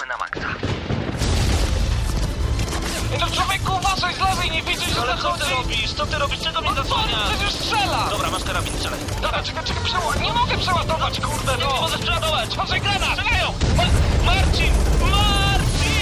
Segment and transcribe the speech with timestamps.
[0.00, 0.48] gramy na maksa.
[3.20, 5.54] No człowieku, uważaj z lewej, nie widzisz, że Ale co ty zachodzi?
[5.54, 5.92] robisz?
[5.92, 6.40] Co ty robisz?
[6.40, 7.28] Czego mnie No co, zasłaniasz?
[7.30, 8.06] przecież strzela!
[8.10, 9.00] Dobra, masz karabin, strzelaj.
[9.22, 10.20] Dobra, czekaj, czekaj, przeładować.
[10.20, 11.80] Nie mogę przeładować, kurde, Nie no!
[11.80, 12.52] możesz przeładować!
[12.54, 13.18] Uważaj, granat!
[13.18, 13.54] Strzelają!
[13.76, 13.84] Ma
[14.24, 14.72] Marcin!
[15.10, 16.00] Marcin!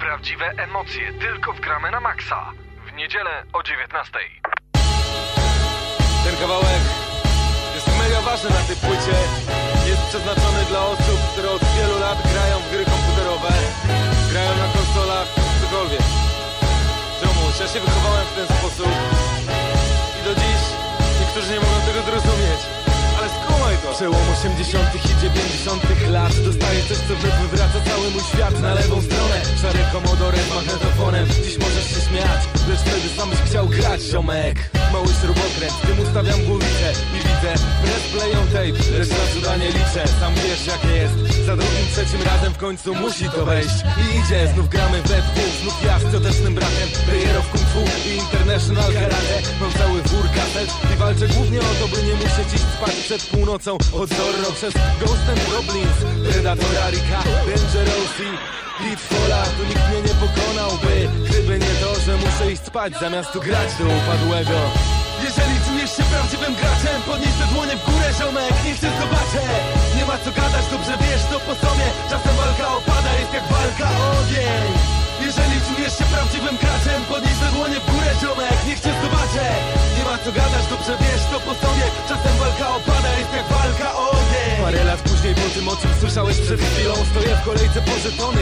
[0.00, 2.52] Prawdziwe emocje tylko w Gramy na Maxa.
[2.86, 4.18] W niedzielę o 19.
[6.28, 6.84] Ten kawałek
[7.74, 9.16] jest mega ważny na tej płycie.
[9.90, 13.52] Jest przeznaczony dla osób, które od wielu lat grają w gry komputerowe,
[14.30, 15.28] grają na konsolach,
[15.60, 16.04] cokolwiek.
[17.20, 18.92] Ziomuś, ja się wychowałem w ten sposób
[20.18, 20.62] i do dziś
[21.20, 22.60] niektórzy nie mogą tego zrozumieć.
[23.18, 23.88] Ale skumaj to!
[23.98, 24.94] Przełom 80.
[24.94, 25.82] i 90.
[26.16, 31.58] lat Dostaję coś, co wywraca cały mój świat na lewą stronę Szary komodorem, magnetofonem Dziś
[31.58, 36.88] możesz się śmiać, lecz wtedy sam byś chciał grać, ziomek Mały śrubokręt, tym ustawiam głowicę
[37.16, 37.52] I widzę,
[37.82, 41.46] press playą tape Lecz na cuda nie liczę, sam wiesz jak jest.
[41.46, 43.78] Za drugim, trzecim razem w końcu musi to wejść.
[44.02, 48.10] I idzie, znów gramy we dwóch Znów ja z ciotecznym bratem Rejerów Kung Fu i
[48.16, 49.38] International Karate.
[49.60, 53.22] Mam cały wór kaset i walczę głównie o to, by nie musieć iść spać przed
[53.22, 58.28] północą Od Zorro przez Ghost and Goblins Predatora, Rika, Dangerousy
[58.78, 63.40] Pitfalla, tu nikt mnie nie pokonałby Gdyby nie to, że muszę iść spać zamiast tu
[63.40, 64.58] grać do upadłego
[65.26, 69.42] jeżeli czujesz się prawdziwym graczem Podnieś te dłonie w górę, ziomek, niech cię zobaczę
[69.96, 73.88] Nie ma co gadać, dobrze wiesz to po sobie Czasem walka opada, jest jak walka
[74.02, 74.68] o ogień.
[75.26, 79.46] Jeżeli czujesz się prawdziwym graczem Podnieś te dłonie w górę, ziomek, niech cię zobaczę
[79.96, 83.88] Nie ma co gadać, dobrze wiesz to po sobie Czasem walka opada, jest jak walka
[84.02, 84.56] o ogień.
[84.64, 86.94] Parę lat później po tym, o czym słyszałeś przed chwilą.
[86.94, 87.90] Stoję w kolejce po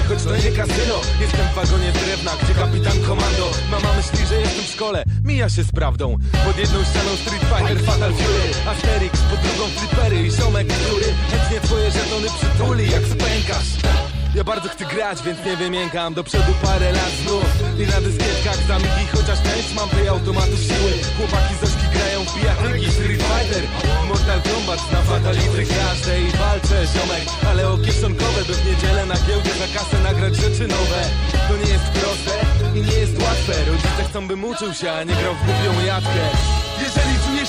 [0.08, 0.96] choć to nie kasyno.
[1.20, 3.50] Jestem w wagonie drewna, gdzie kapitan komando.
[3.70, 6.16] Mama myśli, że jestem w szkole, mija się z prawdą.
[6.46, 8.48] Pod jedną ścianą Street Fighter, Fatal Fury.
[8.70, 14.05] Asterix, pod drugą flipery i ziomek, który Chętnie twoje żetony przytuli, jak spękasz
[14.36, 16.14] ja bardzo chcę grać, więc nie wymiękam.
[16.14, 17.44] Do przodu parę lat znów.
[17.78, 20.92] I na dyskietkach zamigi Chociaż część mam tej automatów siły.
[21.16, 23.62] Chłopaki z ośki grają w bijatyki Street Fighter,
[24.08, 27.26] Mortal Kombat Znam fatality każdej walczę ziomek.
[27.48, 31.00] Ale o kieszonkowe by w niedzielę na giełdzie Za kasę nagrać rzeczy nowe.
[31.48, 32.34] To nie jest proste
[32.78, 33.52] i nie jest łatwe.
[33.70, 36.65] Rodzice chcą bym uczył się, a nie grał w głupią jatkę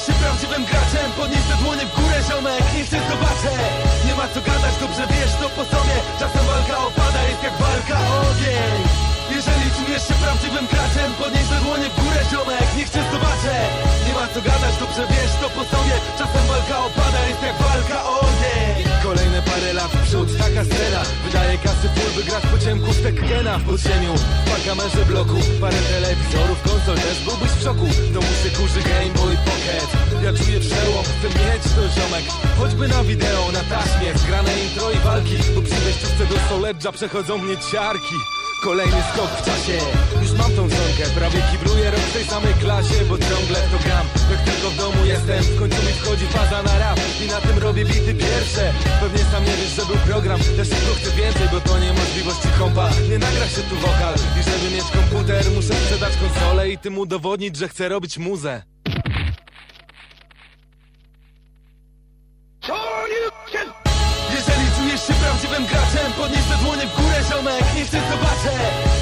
[0.05, 3.53] się prawdziwym graczem Podnieś te dłonie w górę, ziomek, niech cię zobaczę.
[4.05, 5.95] Nie ma co gadać, dobrze wiesz to po sobie.
[6.19, 8.75] Czasem walka opada, jest jak walka o ogień.
[9.35, 13.53] Jeżeli czujesz się prawdziwym graczem Podnieś te dłonie w górę, ziomek, niech cię zobaczę
[14.33, 15.95] co gadać, dobrze wiesz to po sobie.
[16.17, 18.75] Czasem walka opada, jest jak walka o ogień.
[19.03, 21.01] Kolejne parę lat w przód, taka scena.
[21.25, 24.13] Wydaje kasy full, by grać po ciemku w Tekkena W podziemiu,
[24.45, 25.37] dwa kamerze bloku.
[25.61, 27.85] Parę telewizorów, konsol, też byłbyś w szoku.
[27.85, 29.89] W domu się kurzy Game Boy Pocket.
[30.25, 32.25] Ja czuję przełom, chcę mieć to ziomek.
[32.59, 34.09] Choćby na wideo, na taśmie.
[34.21, 38.17] Zgrane intro i walki Bo przy wejściówce do Soledża przechodzą mnie ciarki
[38.61, 39.77] Kolejny skok w czasie.
[40.21, 44.05] Już mam tą żonkę Prawie kibluję rok w tej samej klasie Bo ciągle to gram.
[44.31, 46.99] Jak tylko w domu jestem W końcu mi wchodzi faza na rap.
[47.23, 48.73] I na tym robię bity pierwsze.
[49.01, 50.39] Pewnie sam nie wiesz, że był program.
[50.39, 52.89] Też tylko chcę więcej Bo to niemożliwości kompa.
[53.09, 54.15] Nie nagra się tu wokal.
[54.39, 58.63] I żeby mieć komputer Muszę sprzedać konsolę I tym udowodnić, że chcę robić muzę.
[64.35, 65.13] Jeżeli czujesz się
[65.57, 68.53] prawdziwym graczem Podnieś dłonie w górę, ziomek, niech cię zobaczę.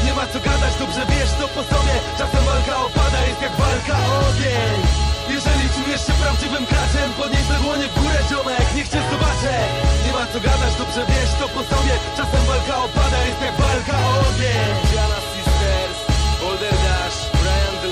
[0.05, 1.95] Nie ma co gadać, dobrze wiesz to po sobie.
[2.17, 4.75] Czasem walka opada, jest jak walka o ogień.
[5.35, 9.53] Jeżeli czujesz się prawdziwym graczem Podnieś dłonie w górę, ziomek, niech cię zobaczę.
[10.05, 11.93] Nie ma co gadać, dobrze wiesz to po sobie.
[12.17, 14.69] Czasem walka opada, jest jak walka o ogień.
[14.89, 15.97] Diana Sisters,
[16.39, 17.89] Boulder Dash, Brian the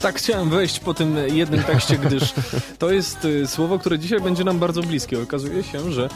[0.00, 2.34] Tak chciałem wejść po tym jednym tekście, gdyż
[2.78, 5.22] to jest y, słowo, które dzisiaj będzie nam bardzo bliskie.
[5.22, 6.08] Okazuje się, że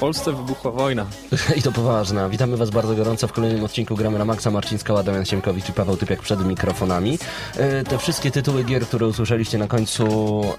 [0.00, 1.06] Polsce wybuchła wojna.
[1.56, 2.28] I to poważna.
[2.28, 4.50] Witamy Was bardzo gorąco w kolejnym odcinku Gramy na Maxa.
[4.50, 7.18] Marcin Skała, Damian Siemkowicz i Paweł Typiak przed mikrofonami.
[7.56, 10.04] E, Te wszystkie tytuły gier, które usłyszeliście na końcu
[10.40, 10.54] um,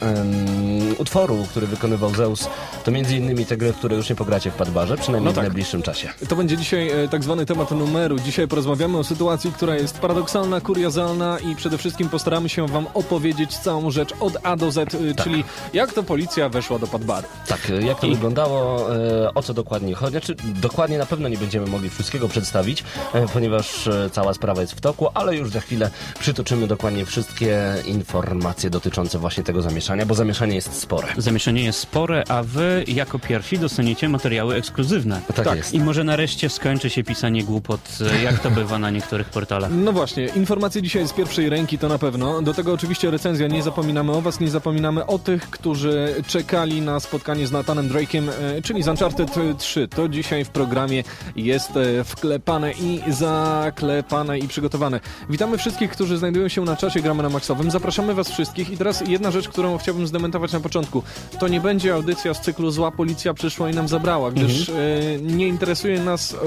[0.97, 2.47] utworu, który wykonywał Zeus,
[2.83, 5.43] to między innymi te gry, które już nie pogracie w Padbarze, przynajmniej No tak.
[5.43, 6.09] w najbliższym czasie.
[6.29, 8.19] To będzie dzisiaj e, tak zwany temat numeru.
[8.19, 13.57] Dzisiaj porozmawiamy o sytuacji, która jest paradoksalna, kuriozalna i przede wszystkim postaramy się wam opowiedzieć
[13.57, 15.43] całą rzecz od A do Z, e, czyli
[15.73, 17.27] jak to policja weszła do Padbaru.
[17.47, 18.88] Tak, jak to I- wyglądało,
[19.33, 20.12] o co dokładnie chodzi.
[20.12, 22.83] Znaczy, dokładnie na pewno nie będziemy mogli wszystkiego przedstawić,
[23.13, 27.75] e, ponieważ e, cała sprawa jest w toku, ale już za chwilę przytoczymy dokładnie wszystkie
[27.86, 31.07] informacje dotyczące właśnie tego zamieszania, bo zamieszanie jest spore.
[31.18, 35.22] Zamieszanie jest spore, a wy jako pierwsi dostaniecie materiały ekskluzywne.
[35.36, 35.57] Tak, Tak.
[35.57, 35.74] jest.
[35.74, 37.81] I może nareszcie skończy się pisanie głupot,
[38.19, 39.72] e, jak to bywa na niektórych portalach.
[39.74, 42.42] No właśnie, informacje dzisiaj z pierwszej ręki to na pewno.
[42.42, 47.00] Do tego oczywiście recenzja, nie zapominamy o was, nie zapominamy o tych, którzy czekali na
[47.00, 49.88] spotkanie z Nathanem Drake'em, e, czyli z Uncharted 3.
[49.88, 51.03] To dzisiaj w programie
[51.35, 55.00] jest e, wklepane i zaklepane i przygotowane.
[55.29, 57.71] Witamy wszystkich, którzy znajdują się na czasie Gramy na Maxowym.
[57.71, 61.03] Zapraszamy was wszystkich i teraz jedna rzecz, którą chciałbym zdementować na początku.
[61.39, 64.73] To nie będzie audycja z cyklu Zła Policja przyszła i nam zabrała, gdyż e,
[65.21, 66.38] nie interesuje nas e,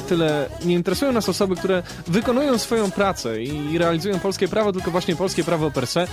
[0.00, 5.16] tyle, nie interesują nas osoby, które wykonują swoją pracę i realizują polskie prawo, tylko właśnie
[5.16, 6.06] polskie prawo per se.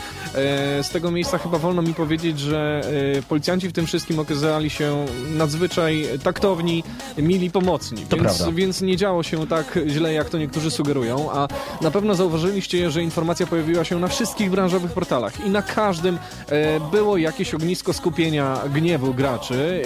[0.82, 2.82] Z tego miejsca chyba wolno mi powiedzieć, że
[3.30, 5.06] policjanci w tym wszystkim okazali się
[5.36, 6.84] nadzwyczaj taktowni,
[7.18, 8.06] mili, pomocni.
[8.10, 8.52] To więc, prawda.
[8.56, 11.48] więc nie działo się tak źle, jak to niektórzy sugerują, a
[11.82, 16.18] na pewno zauważyliście, że informacja pojawiła się na wszystkich branżowych portalach i na każdym
[16.50, 19.84] e, było jakieś ognisko skupienia gniewu graczy.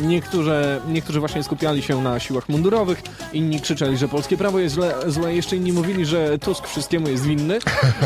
[0.00, 3.02] E, niektórzy, niektórzy właśnie skupiali się na siłach mundurowych,
[3.32, 7.24] inni krzyczeli, że polskie prawo jest źle, złe, jeszcze inni mówili, że Tusk wszystkiemu jest
[7.26, 7.58] winny.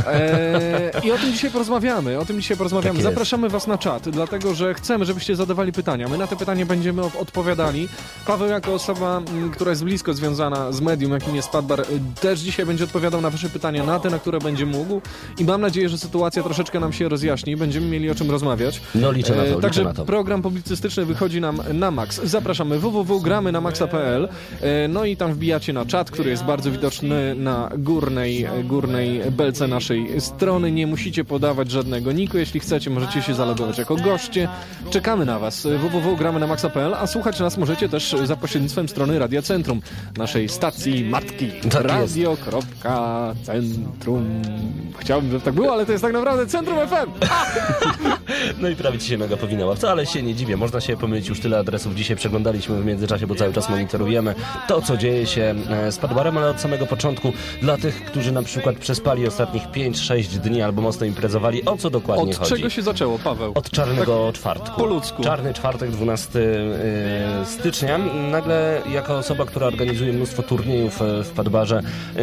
[0.06, 2.94] E, I o tym dzisiaj porozmawiamy, o tym dzisiaj porozmawiamy.
[2.98, 3.02] Tak.
[3.02, 6.08] Zapraszamy was na czat, dlatego że chcemy, żebyście zadawali pytania.
[6.08, 7.10] My na te pytania będziemy o-
[7.40, 7.88] odpowiadali.
[8.26, 9.22] Paweł jako osoba,
[9.52, 11.82] która jest blisko związana z medium, jakim jest Padbar,
[12.20, 15.00] też dzisiaj będzie odpowiadał na wasze pytania, na te, na które będzie mógł
[15.38, 18.80] i mam nadzieję, że sytuacja troszeczkę nam się rozjaśni, będziemy mieli o czym rozmawiać.
[18.94, 20.04] No liczę na to, E, liczę Także na to.
[20.04, 22.20] program publicystyczny wychodzi nam na max.
[22.24, 24.28] Zapraszamy www.gramy na maxa.pl
[24.60, 29.68] e, no i tam wbijacie na czat, który jest bardzo widoczny na górnej, górnej belce
[29.68, 30.72] naszej strony.
[30.72, 32.38] Nie musicie podawać żadnego niku.
[32.38, 34.48] Jeśli chcecie, możecie się zalogować jako goście.
[34.90, 35.66] Czekamy na was.
[35.66, 39.80] E, www.gramy na maxa.pl, a słuchać nas możecie też za pośrednictwem strony Radia Centrum,
[40.16, 41.50] naszej stacji matki.
[41.70, 41.82] Tak.
[41.84, 44.42] Radio.centrum.
[44.98, 47.10] Chciałbym, żeby tak było, ale to jest tak naprawdę Centrum FM.
[48.58, 49.74] No i prawie ci się noga powinęła.
[49.74, 50.56] Wcale się nie dziwię.
[50.56, 51.94] Można się pomylić już tyle adresów.
[51.94, 54.34] Dzisiaj przeglądaliśmy w międzyczasie, bo cały czas monitorujemy
[54.68, 58.42] to, co dzieje się e, z Padbarem, ale od samego początku dla tych, którzy na
[58.42, 62.50] przykład przespali ostatnich 5-6 dni albo mocno imprezowali, o co dokładnie Od chodzi?
[62.54, 63.52] czego się zaczęło, Paweł?
[63.54, 64.80] Od czarnego czwartku.
[64.80, 65.22] po ludzku.
[65.22, 66.44] Czarny czwartek, 12 e,
[67.44, 67.98] stycznia.
[68.30, 71.82] Nagle, jako osoba, która organizuje mnóstwo turniejów e, w Padbarze,
[72.16, 72.22] e,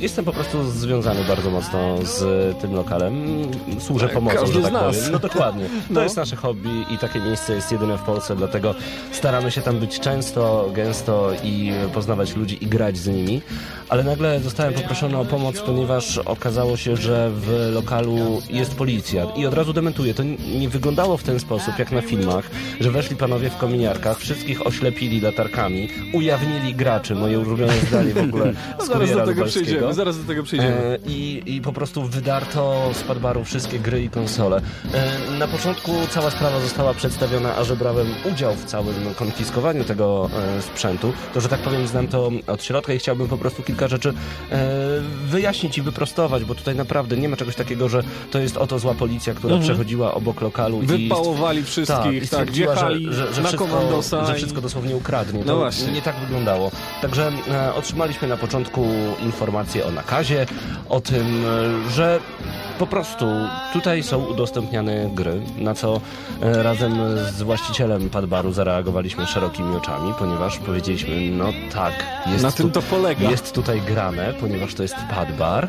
[0.00, 2.22] jestem po prostu związany bardzo mocno z
[2.60, 3.42] tym lokalem.
[3.80, 5.02] Służę pomocą, każdy że tak powiem.
[5.12, 5.64] No dokładnie.
[5.88, 6.02] To No.
[6.02, 8.74] jest nasze hobby i takie miejsce jest jedyne w Polsce, dlatego
[9.12, 13.42] staramy się tam być często, gęsto i poznawać ludzi i grać z nimi.
[13.88, 19.24] Ale nagle zostałem poproszony o pomoc, ponieważ okazało się, że w lokalu jest policja.
[19.36, 20.22] I od razu dementuję, to
[20.58, 22.50] nie wyglądało w ten sposób, jak na filmach,
[22.80, 23.56] że weszli panowie w
[24.18, 28.52] wszystkich oślepili latarkami, ujawnili graczy, moje ulubione zdanie w ogóle
[28.84, 30.42] z Zaraz do tego przejdziemy, zaraz do tego.
[30.58, 34.60] E, i, I po prostu wydarto z Padbaru wszystkie gry i konsole.
[34.94, 40.30] E, na początku cała sprawa została przedstawiona, a że brałem udział w całym konfiskowaniu tego
[40.58, 43.88] e, sprzętu, to że tak powiem znam to od środka i chciałbym po prostu kilka
[43.88, 44.14] rzeczy
[44.50, 44.66] e,
[45.26, 48.94] wyjaśnić i wyprostować, bo tutaj naprawdę nie ma czegoś takiego, że to jest oto zła
[48.94, 53.42] policja, która przechodziła obok lokalu i Wypałowali tak, wszystkich, tak, stwierdziła, wjechali że, że, że
[53.42, 53.66] na wszystko,
[54.10, 55.40] że i- wszystko dosłownie ukradnie.
[55.40, 55.92] No To właśnie.
[55.92, 56.70] nie tak wyglądało.
[57.02, 58.86] Także e, otrzymaliśmy na początku
[59.22, 60.46] informację o nakazie,
[60.88, 61.44] o tym,
[61.86, 62.20] e, że
[62.78, 63.26] po prostu
[63.72, 66.00] tutaj są udostępniane gry, na co
[66.42, 66.92] e, razem
[67.32, 71.92] z właścicielem Padbaru zareagowaliśmy szerokimi oczami, ponieważ powiedzieliśmy, no tak,
[72.26, 73.30] jest, Na tym to polega.
[73.30, 75.68] jest tutaj grane, ponieważ to jest Padbar,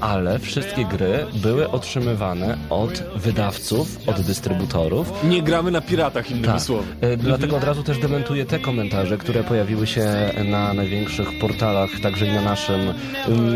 [0.00, 6.60] ale wszystkie gry były otrzymywane od wydawców, od dystrybutorów, Nie gramy na piratach, innymi tak.
[6.62, 6.84] słowy.
[7.00, 10.04] E, Dlatego od razu też dementuję te komentarze, które pojawiły się
[10.44, 12.80] na największych portalach, także i na naszym.
[13.28, 13.54] Ym,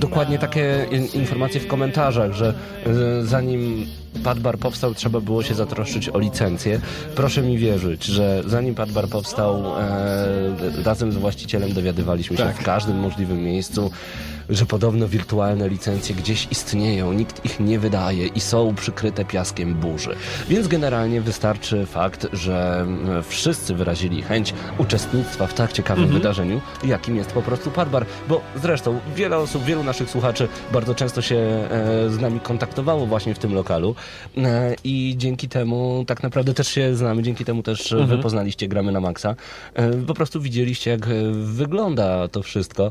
[0.00, 1.97] Dokładnie takie in- informacje w komentarzach,
[2.34, 2.54] że
[2.86, 3.86] y, zanim
[4.24, 6.80] Padbar powstał, trzeba było się zatroszczyć o licencję.
[7.14, 12.56] Proszę mi wierzyć, że zanim Padbar powstał, e, razem z właścicielem dowiadywaliśmy się Tak.
[12.56, 13.90] w każdym możliwym miejscu,
[14.48, 20.14] że podobno wirtualne licencje gdzieś istnieją, nikt ich nie wydaje i są przykryte piaskiem burzy.
[20.48, 26.20] Więc generalnie wystarczy fakt, że mm, wszyscy wyrazili chęć uczestnictwa w tak ciekawym Mhm.
[26.22, 28.06] wydarzeniu, jakim jest po prostu Padbar.
[28.28, 31.68] Bo zresztą wiele osób, wielu naszych słuchaczy bardzo często się e,
[32.10, 33.94] z nami kontaktowało właśnie w tym lokalu
[34.84, 38.10] I dzięki temu tak naprawdę też się znamy, dzięki temu też Mhm.
[38.10, 39.34] wy poznaliście Gramy na Maxa.
[39.74, 42.90] E, Po prostu widzieliście, jak e, wygląda to wszystko.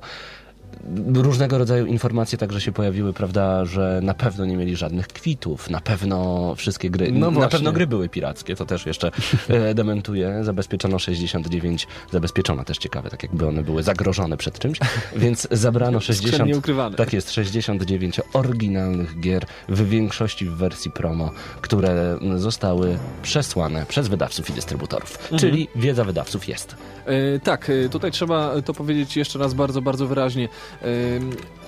[1.13, 5.81] Różnego rodzaju informacje także się pojawiły, prawda, że na pewno nie mieli żadnych kwitów, na
[5.81, 9.11] pewno wszystkie gry, No na pewno gry były pirackie, to też jeszcze
[9.49, 10.43] e, dementuje.
[10.43, 14.79] Zabezpieczono 69, zabezpieczono też ciekawe, tak jakby one były zagrożone przed czymś,
[15.15, 16.97] więc zabrano 60, Skrzętnie ukrywane.
[16.97, 21.31] tak jest, 69 oryginalnych gier, w większości w wersji promo,
[21.61, 25.17] które zostały przesłane przez wydawców i dystrybutorów.
[25.21, 25.39] Mhm.
[25.39, 26.75] Czyli wiedza wydawców jest.
[27.05, 30.49] E, tak, e, tutaj trzeba to powiedzieć jeszcze raz bardzo, bardzo wyraźnie.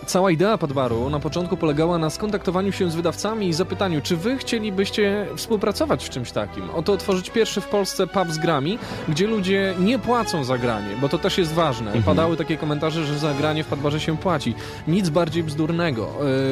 [0.06, 4.38] Cała idea Padbaru na początku polegała na skontaktowaniu się z wydawcami i zapytaniu, czy wy
[4.38, 6.70] chcielibyście współpracować w czymś takim.
[6.70, 8.80] Oto otworzyć pierwszy w Polsce pub z grami,
[9.10, 11.92] gdzie ludzie nie płacą za granie, bo to też jest ważne.
[12.06, 14.56] Padały takie komentarze, że za granie w Padbarze się płaci.
[14.88, 16.08] Nic bardziej bzdurnego.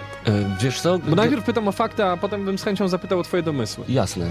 [0.61, 0.99] Wiesz co?
[0.99, 3.85] Bo najpierw pytam o fakty, a potem bym z chęcią zapytał o twoje domysły.
[3.89, 4.27] Jasne.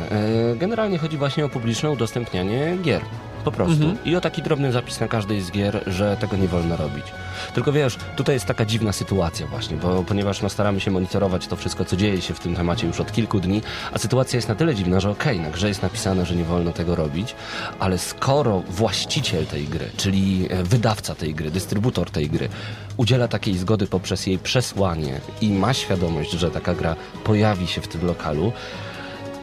[0.55, 3.01] Generalnie chodzi właśnie o publiczne udostępnianie gier.
[3.43, 3.83] Po prostu.
[3.83, 3.97] Mhm.
[4.05, 7.05] I o taki drobny zapis na każdej z gier, że tego nie wolno robić.
[7.53, 11.55] Tylko wiesz, tutaj jest taka dziwna sytuacja właśnie, bo ponieważ no, staramy się monitorować to
[11.55, 13.61] wszystko, co dzieje się w tym temacie już od kilku dni,
[13.93, 16.71] a sytuacja jest na tyle dziwna, że okej, na grze jest napisane, że nie wolno
[16.71, 17.35] tego robić,
[17.79, 22.49] ale skoro właściciel tej gry, czyli e, wydawca tej gry, dystrybutor tej gry,
[22.97, 27.87] udziela takiej zgody poprzez jej przesłanie i ma świadomość, że taka gra pojawi się w
[27.87, 28.53] tym lokalu,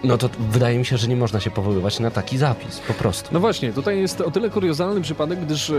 [0.04, 3.28] no to wydaje mi się, że nie można się powoływać na taki zapis, po prostu.
[3.33, 5.75] No właśnie, tutaj jest o tyle kuriozalny przypadek, gdyż e,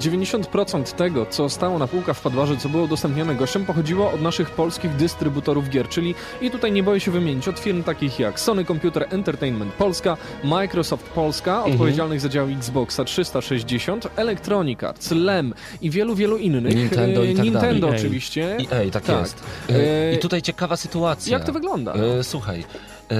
[0.00, 4.50] 90% tego, co stało na półkach w Padwarze, co było udostępniane gościom, pochodziło od naszych
[4.50, 8.64] polskich dystrybutorów gier, czyli i tutaj nie boję się wymienić, od firm takich jak Sony
[8.64, 16.14] Computer Entertainment Polska, Microsoft Polska, odpowiedzialnych za dział Xboxa 360, Electronic Arts, LEM i wielu,
[16.14, 16.74] wielu innych.
[16.76, 18.00] Nintendo i E, tak Nintendo dalej.
[18.00, 18.56] oczywiście.
[18.60, 19.20] I ej, tak, Tak.
[19.20, 19.42] jest.
[19.70, 21.32] E, E, I tutaj ciekawa sytuacja.
[21.38, 21.94] Jak to wygląda?
[21.94, 22.64] E, słuchaj.
[23.10, 23.16] E,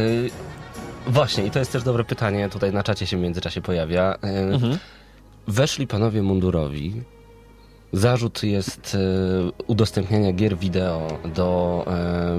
[1.07, 4.15] właśnie, i to jest też dobre pytanie, tutaj na czacie się w międzyczasie pojawia.
[4.25, 4.79] E, Mhm.
[5.49, 7.03] Weszli panowie mundurowi.
[7.93, 11.85] Zarzut jest e, udostępniania gier wideo do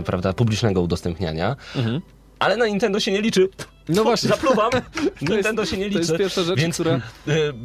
[0.06, 2.02] prawda, publicznego udostępniania, Mhm.
[2.40, 3.50] Ale na Nintendo się nie liczy.
[3.90, 4.30] No właśnie.
[4.30, 4.72] Zapluwam.
[5.30, 6.00] Nintendo się nie To liczy.
[6.00, 6.92] jest pierwsza rzecz, więc która...
[6.94, 7.00] e,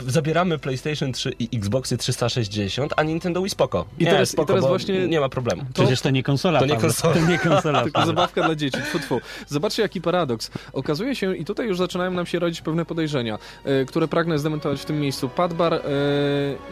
[0.07, 3.87] zabieramy PlayStation 3 i Xboxy 360, a Nintendo Wii spoko.
[3.99, 5.62] I nie, teraz- i spoko, teraz bo właśnie- nie ma problemu.
[5.75, 6.59] Przecież to nie konsola.
[6.59, 7.14] To nie konsola.
[7.21, 7.83] To nie konsola.
[7.83, 8.79] Tylko zabawka dla dzieci.
[8.83, 9.21] Tfu, tfu.
[9.47, 10.50] Zobaczcie, jaki paradoks.
[10.73, 14.81] Okazuje się, i tutaj już zaczynają nam się rodzić pewne podejrzenia, e, które pragnę zdementować
[14.81, 15.29] w tym miejscu.
[15.29, 15.81] Padbar e,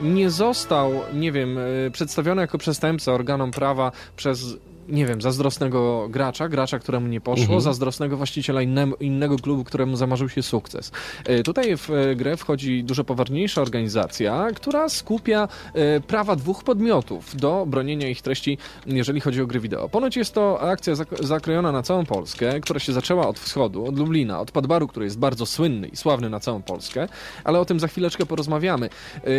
[0.03, 1.59] nie został, nie wiem,
[1.93, 4.45] przedstawiony jako przestępca organom prawa przez
[4.91, 7.61] nie wiem, zazdrosnego gracza, gracza, któremu nie poszło, Mhm.
[7.61, 10.93] zazdrosnego właściciela innem, innego klubu, któremu zamarzył się sukces.
[11.25, 17.37] E, Tutaj w e, grę wchodzi dużo poważniejsza organizacja, która skupia e, prawa dwóch podmiotów
[17.37, 19.89] do bronienia ich treści, jeżeli chodzi o gry wideo.
[19.89, 23.99] Ponoć jest to akcja zak- zakrojona na całą Polskę, która się zaczęła od wschodu, od
[23.99, 27.09] Lublina, od Padbaru, który jest bardzo słynny i sławny na całą Polskę,
[27.45, 28.89] ale o tym za chwileczkę porozmawiamy.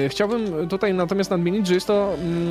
[0.10, 2.50] Chciałbym tutaj natomiast nadmienić, że jest to mm,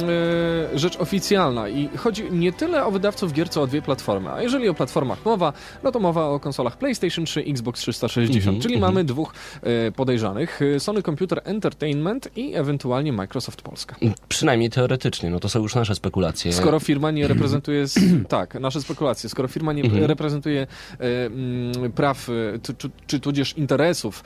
[0.78, 4.30] rzecz oficjalna i chodzi nie tyle o o wydawców gier co o dwie platformy.
[4.30, 8.60] A jeżeli o platformach mowa, no to mowa o konsolach PlayStation 3, Xbox 360, Mhm,
[8.62, 10.60] czyli mamy dwóch e, podejrzanych.
[10.76, 13.96] e, Sony Computer Entertainment i ewentualnie Microsoft Polska.
[14.28, 16.52] Przynajmniej teoretycznie, no to są już nasze spekulacje.
[16.52, 20.04] Skoro firma nie reprezentuje, s- tak, nasze spekulacje, skoro firma nie Mhm.
[20.04, 20.66] reprezentuje
[21.00, 22.28] e, mm, praw,
[22.62, 24.24] czy, czy, czy tudzież interesów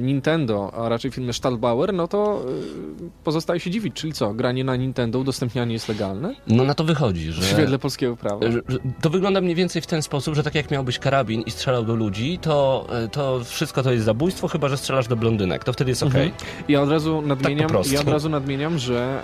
[0.00, 2.44] Nintendo, a raczej firmy Stahlbauer, no to
[3.24, 6.34] pozostaje się dziwić, czyli co, granie na Nintendo, udostępnianie jest legalne?
[6.46, 7.42] No na to wychodzi, że...
[7.42, 8.46] W świetle polskiego prawa.
[9.00, 11.94] To wygląda mniej więcej w ten sposób, że tak jak miałbyś karabin i strzelał do
[11.94, 15.64] ludzi, to, e, to wszystko to jest zabójstwo, chyba że strzelasz do blondynek.
[15.64, 16.32] To wtedy jest okej.
[16.68, 17.94] Ja od razu nadmieniam, Tak po prostu.
[17.94, 19.22] ja od razu nadmieniam, że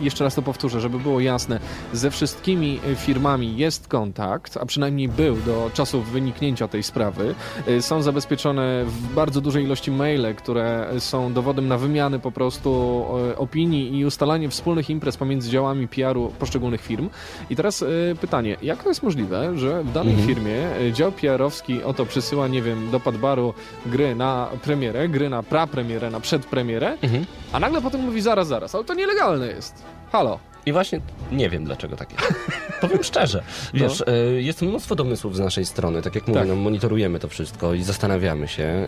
[0.00, 1.60] e, jeszcze raz to powtórzę, żeby było jasne,
[1.92, 7.34] ze wszystkimi e, firmami jest kontakt, a przynajmniej był do czasu wyniknięcia tej sprawy.
[7.66, 13.04] E, są zabezpieczone w bardzo dużej ilości maile, które są dowodem na wymianę po prostu
[13.30, 17.08] e, opinii i ustalanie wspólnych imprez pomiędzy działami PR-u poszczególnych firm.
[17.50, 20.28] I teraz e, pytanie, jak to jest możliwe, że w danej Mhm.
[20.28, 23.54] firmie e, dział PR-owski oto przysyła, nie wiem, do Padbaru
[23.86, 27.24] gry na premierę, gry na prapremierę, na przedpremierę, Mhm.
[27.52, 29.74] a nagle potem mówi zaraz, zaraz, ale to nielegalne jest.
[30.12, 30.38] Halo.
[30.66, 31.00] I właśnie
[31.32, 32.34] nie wiem dlaczego tak jest.
[32.80, 33.42] Powiem szczerze.
[33.74, 34.12] Wiesz, e,
[34.42, 36.02] jest mnóstwo domysłów z naszej strony.
[36.02, 36.48] Tak jak mówię, Tak.
[36.48, 38.86] no, monitorujemy to wszystko i zastanawiamy się.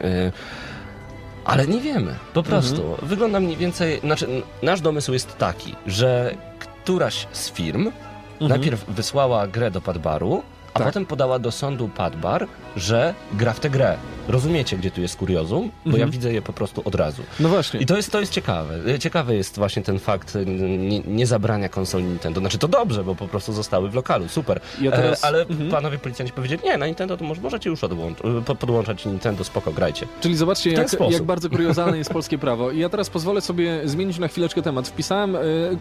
[1.44, 2.96] Ale nie wiemy, po prostu.
[3.02, 7.90] Wygląda mniej więcej, znaczy nasz domysł jest taki, że któraś z firm
[8.40, 10.42] najpierw wysłała grę do Padbaru,
[10.76, 10.86] a Tak.
[10.88, 13.96] potem podała do sądu Padbar, że gra w tę grę.
[14.28, 15.70] Rozumiecie, gdzie tu jest kuriozum?
[15.84, 16.10] Bo ja Mhm.
[16.10, 17.22] widzę je po prostu od razu.
[17.40, 17.80] No właśnie.
[17.80, 18.98] I to jest, to jest ciekawe.
[18.98, 22.40] Ciekawy jest właśnie ten fakt y, nie, nie zabrania konsol Nintendo.
[22.40, 24.60] Znaczy to dobrze, bo po prostu zostały w lokalu, super.
[24.80, 25.70] Ja teraz- e, ale Mhm.
[25.70, 29.72] panowie policjanci powiedzieli, nie, na Nintendo to może, możecie już odłącz- po- podłączać Nintendo, spoko,
[29.72, 30.06] grajcie.
[30.20, 32.70] Czyli zobaczcie, jak, jak bardzo kuriozalne jest polskie prawo.
[32.70, 34.88] I ja teraz pozwolę sobie zmienić na chwileczkę temat.
[34.88, 35.40] Wpisałem e,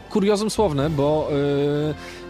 [0.09, 1.29] kuriozum słowne, bo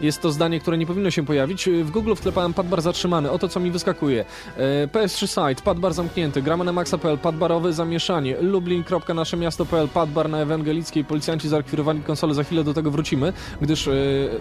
[0.01, 1.69] e, jest to zdanie, które nie powinno się pojawić.
[1.83, 3.31] W Google wklepałem padbar zatrzymany.
[3.31, 4.25] Oto co mi wyskakuje.
[4.57, 11.49] E, PS3 site, padbar zamknięty, gramy na maxa.pl, padbarowe zamieszanie, lublin.naszemiasto.pl, padbar na ewangelickiej, policjanci
[11.49, 13.91] zarekwirowali konsolę, za chwilę do tego wrócimy, gdyż e,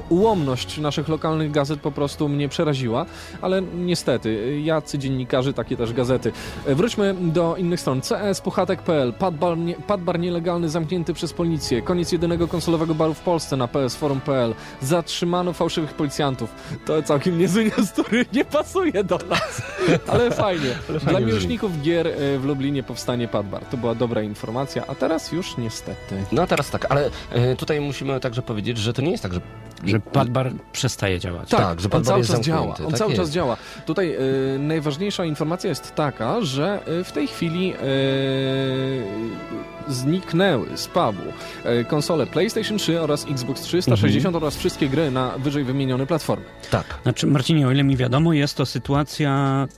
[0.09, 3.07] ułomność naszych lokalnych gazet po prostu mnie przeraziła,
[3.41, 6.33] ale niestety, jacy dziennikarze, takie też gazety.
[6.67, 8.01] E, Wróćmy do innych stron.
[8.01, 13.57] CS, puchatek.pl, padbar, nie, padbar nielegalny zamknięty przez policję, koniec jedynego konsolowego baru w Polsce
[13.57, 16.55] na psforum.pl, zatrzymano fałszywych policjantów.
[16.87, 17.65] To całkiem niezły
[18.05, 19.63] który nie pasuje do nas,
[20.07, 20.71] ale fajnie.
[21.07, 23.65] Dla miłośników gier e, w Lublinie powstanie padbar.
[23.65, 26.15] To była dobra informacja, a teraz już niestety.
[26.33, 29.41] No teraz tak, ale e, tutaj musimy także powiedzieć, że to nie jest tak, że...
[29.85, 31.49] Że Padbar przestaje działać.
[31.49, 32.59] Tak, że on Padbar cały jest czas działa.
[32.61, 33.23] zamknięty, On tak cały jest.
[33.23, 33.57] czas działa.
[33.87, 34.17] Tutaj
[34.55, 37.77] y, najważniejsza informacja jest taka, że y, w tej chwili y,
[39.89, 41.23] zniknęły z pubu
[41.81, 44.43] y, konsole PlayStation 3 oraz Xbox 360 Mhm.
[44.43, 46.45] oraz wszystkie gry na wyżej wymienione platformy.
[46.71, 46.85] Tak.
[47.03, 49.69] Znaczy, Marcinie, o ile mi wiadomo, jest to sytuacja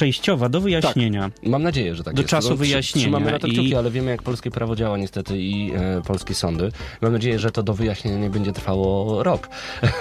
[0.00, 1.30] przejściowa do wyjaśnienia.
[1.42, 2.30] Mam nadzieję, że tak Do jest.
[2.30, 4.96] czasu No, trzy- wyjaśnienia Trzymamy na to kciuki, i- ale wiemy jak polskie prawo działa
[4.98, 6.72] niestety i e, polskie sądy.
[7.00, 9.48] Mam nadzieję, że to do wyjaśnienia nie będzie trwało rok.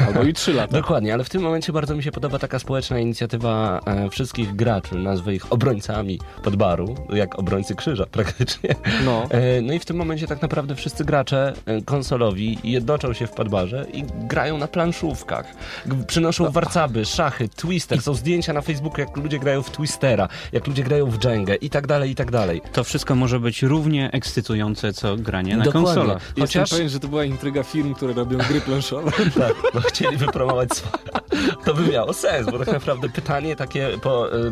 [0.08, 0.74] Albo i 3 lata.
[0.82, 4.96] Dokładnie, ale w tym momencie bardzo mi się podoba taka społeczna inicjatywa e, wszystkich graczy,
[4.96, 8.76] nazwę ich obrońcami podbaru, jak obrońcy krzyża praktycznie.
[9.06, 9.24] No.
[9.30, 13.32] E, no i w tym momencie tak naprawdę wszyscy gracze e, konsolowi jednoczą się w
[13.32, 15.56] podbarze i grają na planszówkach.
[15.86, 20.68] G- Przynoszą warcaby, szachy, twister, są zdjęcia na Facebooku, jak ludzie grają w twistera, jak
[20.68, 22.62] ludzie grają w dżęgę i tak dalej, i tak dalej.
[22.74, 25.86] To wszystko może być równie ekscytujące, co granie na Dokładnie.
[25.86, 26.22] konsolach.
[26.22, 29.12] Jestem Chociaż pewien, że to była intryga firm, które robią gry planszowe.
[29.40, 31.04] tak, bo chcieli wypromować swoje.
[31.66, 34.52] To by miało sens, bo tak naprawdę pytanie takie po e,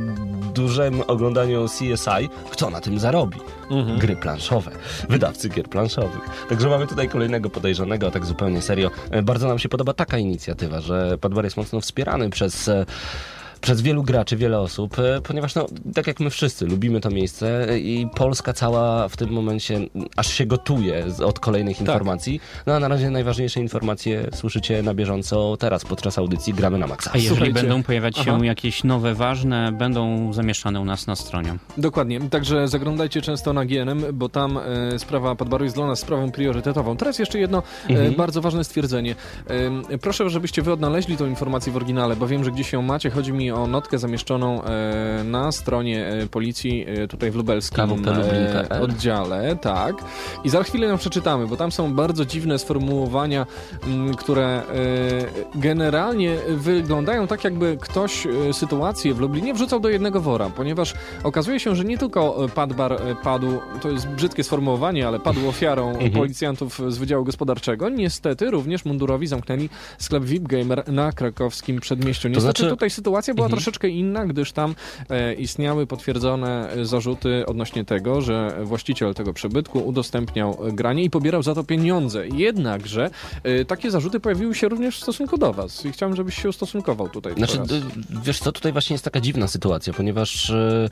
[0.53, 3.37] dużym oglądaniu CSI, kto na tym zarobi?
[3.97, 4.71] Gry planszowe,
[5.09, 6.45] wydawcy gier planszowych.
[6.49, 8.91] Także mamy tutaj kolejnego podejrzanego, a tak zupełnie serio.
[9.11, 12.85] E, Bardzo nam się podoba taka inicjatywa, że Padbar jest mocno wspierany przez e,
[13.63, 17.69] przez wielu graczy, wiele osób, e, ponieważ no, tak jak my wszyscy lubimy to miejsce
[17.69, 22.41] e, i Polska cała w tym momencie m, aż się gotuje od kolejnych informacji.
[22.65, 27.11] No a na razie najważniejsze informacje słyszycie na bieżąco teraz podczas audycji Gramy na Maxa.
[27.13, 27.53] A jeżeli Słuchajcie.
[27.53, 28.45] będą pojawiać się Aha.
[28.45, 31.55] jakieś nowe, ważne, będą zamieszczane u nas na stronie.
[31.77, 36.31] Dokładnie, także zaglądajcie często na GNM, bo tam e, sprawa Padbaru jest dla nas sprawą
[36.31, 36.97] priorytetową.
[36.97, 39.15] Teraz jeszcze jedno e, bardzo ważne stwierdzenie.
[39.91, 43.09] E, proszę, żebyście wy odnaleźli tą informację w oryginale, bo wiem, że gdzieś ją macie.
[43.09, 47.85] Chodzi mi o notkę zamieszczoną e, na stronie e, policji e, tutaj w lubelskim
[48.81, 49.95] oddziale, tak.
[50.43, 53.45] I za chwilę ją przeczytamy, bo tam są bardzo dziwne sformułowania,
[53.83, 54.61] m, które
[55.55, 61.75] generalnie wyglądają tak, jakby ktoś sytuację w Lublinie wrzucał do jednego wora, ponieważ okazuje się,
[61.75, 63.47] że nie tylko Padbar padł,
[63.81, 69.69] to jest brzydkie sformułowanie, ale padł ofiarą policjantów z Wydziału Gospodarczego, niestety również mundurowi zamknęli
[69.97, 72.27] sklep VIP Gamer na krakowskim przedmieściu.
[72.27, 74.75] Niestety znaczy- tutaj sytuacja była troszeczkę inna, gdyż tam
[75.09, 81.09] e, istniały potwierdzone e, zarzuty odnośnie tego, że właściciel tego przybytku udostępniał e, granie i
[81.09, 82.27] pobierał za to pieniądze.
[82.27, 83.09] Jednakże
[83.43, 87.09] e, takie zarzuty pojawiły się również w stosunku do was i chciałem, żebyś się ustosunkował
[87.09, 87.59] tutaj Znaczy,
[88.23, 90.89] wiesz co, tutaj właśnie jest taka dziwna sytuacja, ponieważ y,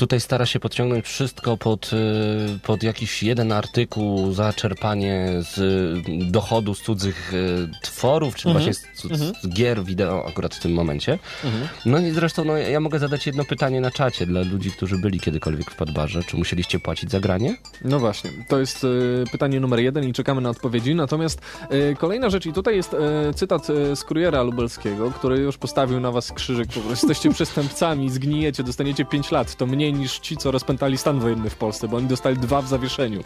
[0.00, 6.30] tutaj stara się podciągnąć wszystko pod, y, pod jakiś jeden artykuł za czerpanie z y,
[6.30, 10.72] dochodu z cudzych y, tworów, czy właśnie z, z, z gier wideo akurat w tym
[10.72, 11.18] momencie.
[11.86, 15.20] No i zresztą no, ja mogę zadać jedno pytanie na czacie dla ludzi, którzy byli
[15.20, 16.22] kiedykolwiek w Padbarze.
[16.24, 17.56] Czy musieliście płacić za granie?
[17.84, 20.94] No właśnie, to jest e, pytanie numer jeden i czekamy na odpowiedzi.
[20.94, 26.00] Natomiast e, kolejna rzecz, i tutaj jest e, cytat z kuriera lubelskiego, który już postawił
[26.00, 29.56] na was krzyżyk, po prostu jesteście przestępcami, zgnijecie, dostaniecie 5 lat.
[29.56, 32.68] To mniej niż ci, co rozpętali stan wojenny w Polsce, bo oni dostali dwa w
[32.68, 33.20] zawieszeniu.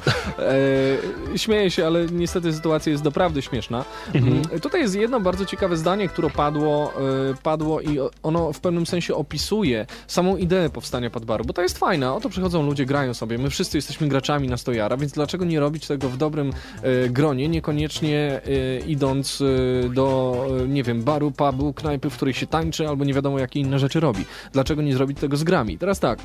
[1.34, 3.84] E, śmieję się, ale niestety sytuacja jest doprawdy śmieszna.
[4.14, 6.92] Mm, Tutaj jest jedno bardzo ciekawe zdanie, które padło,
[7.30, 11.62] e, padło i o- ono w pewnym sensie opisuje samą ideę powstania Padbaru, bo to
[11.62, 12.12] jest fajne.
[12.12, 13.38] Oto przychodzą ludzie, grają sobie.
[13.38, 17.48] My wszyscy jesteśmy graczami na stojara, więc dlaczego nie robić tego w dobrym e, gronie,
[17.48, 22.88] niekoniecznie e, idąc e, do, e, nie wiem, baru, pubu, knajpy, w której się tańczy,
[22.88, 24.24] albo nie wiadomo jakie inne rzeczy robi.
[24.52, 25.78] Dlaczego nie zrobić tego z grami?
[25.78, 26.18] Teraz tak,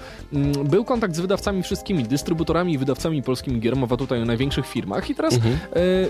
[0.65, 5.09] był kontakt z wydawcami wszystkimi, dystrybutorami i wydawcami polskimi gier, mowa tutaj o największych firmach
[5.09, 5.39] i teraz e,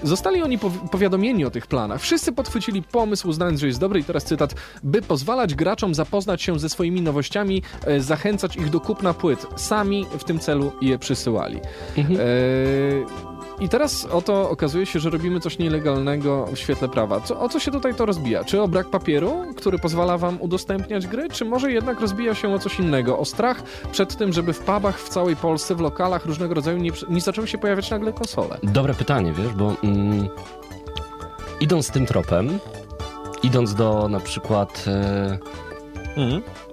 [0.03, 2.01] zostali oni powi- powiadomieni o tych planach.
[2.01, 6.59] Wszyscy podchwycili pomysł, znając, że jest dobry i teraz cytat, by pozwalać graczom zapoznać się
[6.59, 9.47] ze swoimi nowościami, e, zachęcać ich do kupna płyt.
[9.55, 11.57] Sami w tym celu je przysyłali.
[11.97, 13.28] E,
[13.59, 17.21] i teraz oto okazuje się, że robimy coś nielegalnego w świetle prawa.
[17.21, 18.43] Co, o co się tutaj to rozbija?
[18.43, 22.59] Czy o brak papieru, który pozwala wam udostępniać gry, czy może jednak rozbija się o
[22.59, 23.19] coś innego?
[23.19, 26.91] O strach przed tym, żeby w pubach w całej Polsce, w lokalach różnego rodzaju nie,
[27.09, 28.57] nie zaczęły się pojawiać nagle konsole?
[28.63, 30.29] Dobre pytanie, wiesz, bo mm,
[31.59, 32.59] idąc tym tropem,
[33.43, 34.85] idąc do na przykład...
[34.87, 35.37] E,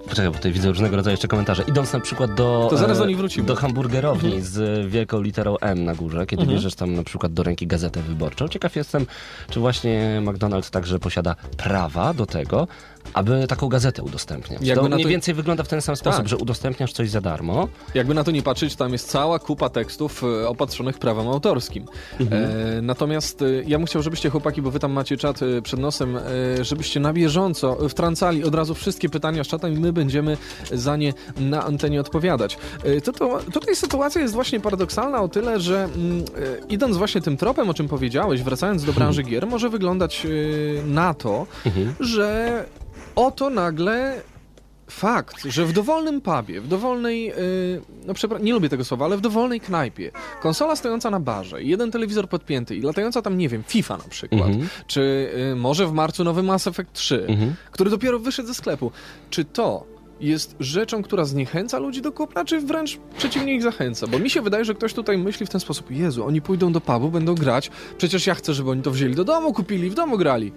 [0.09, 1.63] Poczekaj, bo tutaj widzę różnego rodzaju jeszcze komentarze.
[1.69, 2.67] Idąc na przykład do...
[2.71, 3.47] To zaraz e, do nich wrócimy.
[3.47, 7.67] Do hamburgerowni z wielką literą M na górze, kiedy bierzesz tam na przykład do ręki
[7.67, 8.49] gazetę wyborczą.
[8.49, 9.07] Ciekaw jestem,
[9.51, 12.69] czy właśnie McDonald's także posiada prawa do tego,
[13.15, 14.63] aby taką gazetę udostępniać.
[14.63, 16.29] Jakby to mniej to- więcej wygląda w ten sam sposób, Tak.
[16.29, 17.69] że udostępniasz coś za darmo.
[17.95, 21.87] Jakby na to nie patrzeć, tam jest cała kupa tekstów e, opatrzonych prawem autorskim.
[22.21, 25.81] E, natomiast e, ja bym chciał, żebyście chłopaki, bo wy tam macie czat e, przed
[25.81, 26.19] nosem,
[26.63, 30.37] żebyście na bieżąco wtrącali od razu wszystkie pytania z czatem i my będziemy
[30.73, 32.59] za nie na antenie odpowiadać.
[32.85, 36.23] E, to, to, tutaj sytuacja jest właśnie paradoksalna o tyle, że mm, e,
[36.69, 40.27] idąc właśnie tym tropem, o czym powiedziałeś, wracając do branży gier, może wyglądać
[40.87, 41.47] na to,
[42.01, 42.65] że
[43.17, 44.23] oto nagle
[44.91, 47.35] fakt, że w dowolnym pubie, w dowolnej, yy,
[48.07, 50.11] no przepra- nie lubię tego słowa, ale w dowolnej knajpie,
[50.43, 54.49] konsola stojąca na barze, jeden telewizor podpięty i latająca tam, nie wiem, FIFA na przykład,
[54.49, 54.69] Mhm.
[54.87, 57.27] czy yy, może w marcu nowy Mass Effect 3,
[57.71, 58.91] który dopiero wyszedł ze sklepu,
[59.31, 59.85] czy to
[60.21, 64.07] jest rzeczą, która zniechęca ludzi do kupna, czy wręcz przeciwnie ich zachęca?
[64.07, 66.81] Bo mi się wydaje, że ktoś tutaj myśli w ten sposób, Jezu, oni pójdą do
[66.81, 70.19] pubu, będą grać, przecież ja chcę, żeby oni to wzięli do domu, kupili, w domu
[70.19, 70.53] grali.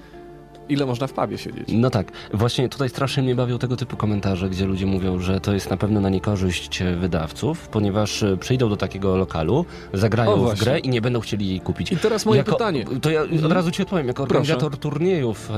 [0.70, 1.66] Ile można w pubie siedzieć?
[1.72, 5.54] No tak, właśnie tutaj strasznie mnie bawią tego typu komentarze, gdzie ludzie mówią, że to
[5.54, 10.60] jest na pewno na niekorzyść e, wydawców, ponieważ e, przyjdą do takiego lokalu, zagrają w
[10.60, 11.92] grę i nie będą chcieli jej kupić.
[11.92, 12.86] I teraz moje jako, pytanie.
[13.02, 14.40] To ja od razu ci odpowiem, jako Proszę.
[14.40, 15.54] organizator turniejów e,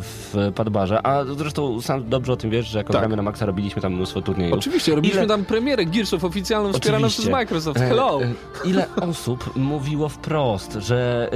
[0.00, 3.02] w Padbarze, a zresztą sam dobrze o tym wiesz, że jako Tak.
[3.02, 4.58] gramy na Maxa robiliśmy tam mnóstwo turniejów.
[4.58, 7.80] Oczywiście, robiliśmy Ile- tam premierę Gearsów oficjalną wspieraną przez Microsoft.
[7.80, 8.20] Hello!
[8.64, 11.30] Ile osób mówiło wprost, że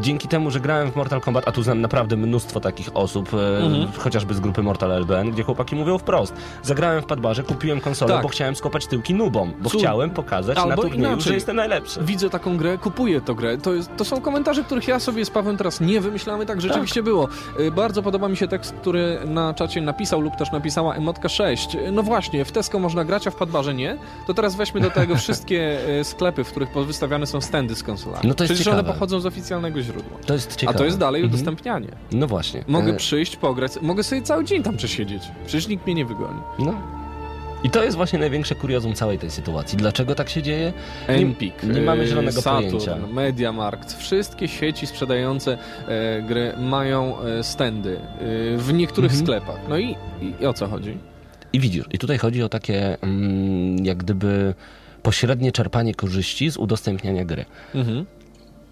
[0.00, 3.58] dzięki temu, że grałem w Mortal Kombat, a tu znam naprawdę mnóstwo takich osób, e,
[3.64, 3.92] Mhm.
[3.98, 6.34] chociażby z grupy Mortal LBN, gdzie chłopaki mówią wprost.
[6.62, 8.22] Zagrałem w Padbarze, kupiłem konsolę, Tak.
[8.22, 11.22] bo chciałem skopać tyłki nubom, bo Cud- chciałem pokazać na Albo turnieju, inaczej.
[11.28, 12.00] że jestem najlepszy.
[12.02, 13.58] Widzę taką grę, kupuję tę grę.
[13.58, 17.02] To, jest, to są komentarze, których ja sobie z Pawłem teraz nie wymyślamy, tak rzeczywiście
[17.02, 17.28] było.
[17.60, 21.74] Y, Bardzo podoba mi się tekst, który na czacie napisał lub też napisała Emotka 6.
[21.74, 23.96] Y, No właśnie, w Tesco można grać, a w Padbarze nie.
[24.26, 28.28] To teraz weźmy do tego wszystkie sklepy, w których wystawiane są standy z konsolami.
[28.28, 28.94] No to jest Przecież one ciekawe.
[28.94, 30.18] pochodzą z oficjalnego źródła.
[30.26, 30.78] To jest A ciekawe.
[30.78, 31.34] to jest dalej Mhm.
[31.34, 31.88] udostępnianie.
[32.12, 32.64] No właśnie.
[32.68, 35.22] Mogę E, przyjść, pograć, mogę sobie cały dzień tam przesiedzieć.
[35.46, 36.40] Przecież nikt mnie nie wygoni.
[36.58, 36.74] No.
[37.64, 39.78] I to jest właśnie największe kuriozum całej tej sytuacji.
[39.78, 40.72] Dlaczego tak się dzieje?
[41.08, 42.96] Nie- Empik, nie mamy e, zielonego Saturn, pojęcia.
[43.12, 49.26] Mediamarkt, wszystkie sieci sprzedające e, gry mają e, standy e, w niektórych Mhm.
[49.26, 49.60] sklepach.
[49.68, 49.96] No i,
[50.40, 50.98] i o co chodzi?
[51.52, 54.54] I widzisz, i tutaj chodzi o takie mm, jak gdyby
[55.02, 57.44] pośrednie czerpanie korzyści z udostępniania gry.
[57.74, 58.06] Mhm.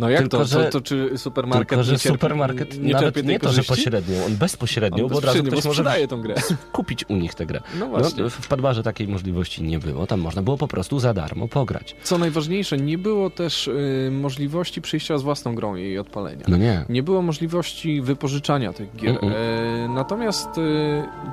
[0.03, 0.45] No jak Tylko, to?
[0.45, 0.71] że- to?
[0.71, 3.69] To czy supermarket Tylko, że nie cierpi, supermarket nie nawet nie to, że korzyści?
[3.69, 6.35] pośrednio, on bezpośrednio, On bo od razu ktoś może sprzedaje tą grę.
[6.73, 7.61] kupić u nich tę grę.
[7.79, 8.23] No właśnie.
[8.23, 11.97] No, w Padbarze takiej możliwości nie było, tam można było po prostu za darmo pograć.
[12.03, 16.45] Co najważniejsze, nie było też y, możliwości przyjścia z własną grą i jej odpalenia.
[16.49, 16.85] No nie.
[16.89, 19.15] Nie było możliwości wypożyczania tych gier.
[19.15, 19.33] Mm-mm.
[19.35, 20.61] E, natomiast e,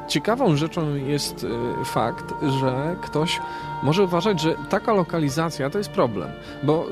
[0.07, 1.45] ciekawą rzeczą jest
[1.81, 3.39] e, fakt, że ktoś
[3.83, 6.29] może uważać, że taka lokalizacja to jest problem.
[6.63, 6.85] Bo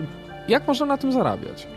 [0.48, 1.68] jak można na tym zarabiać?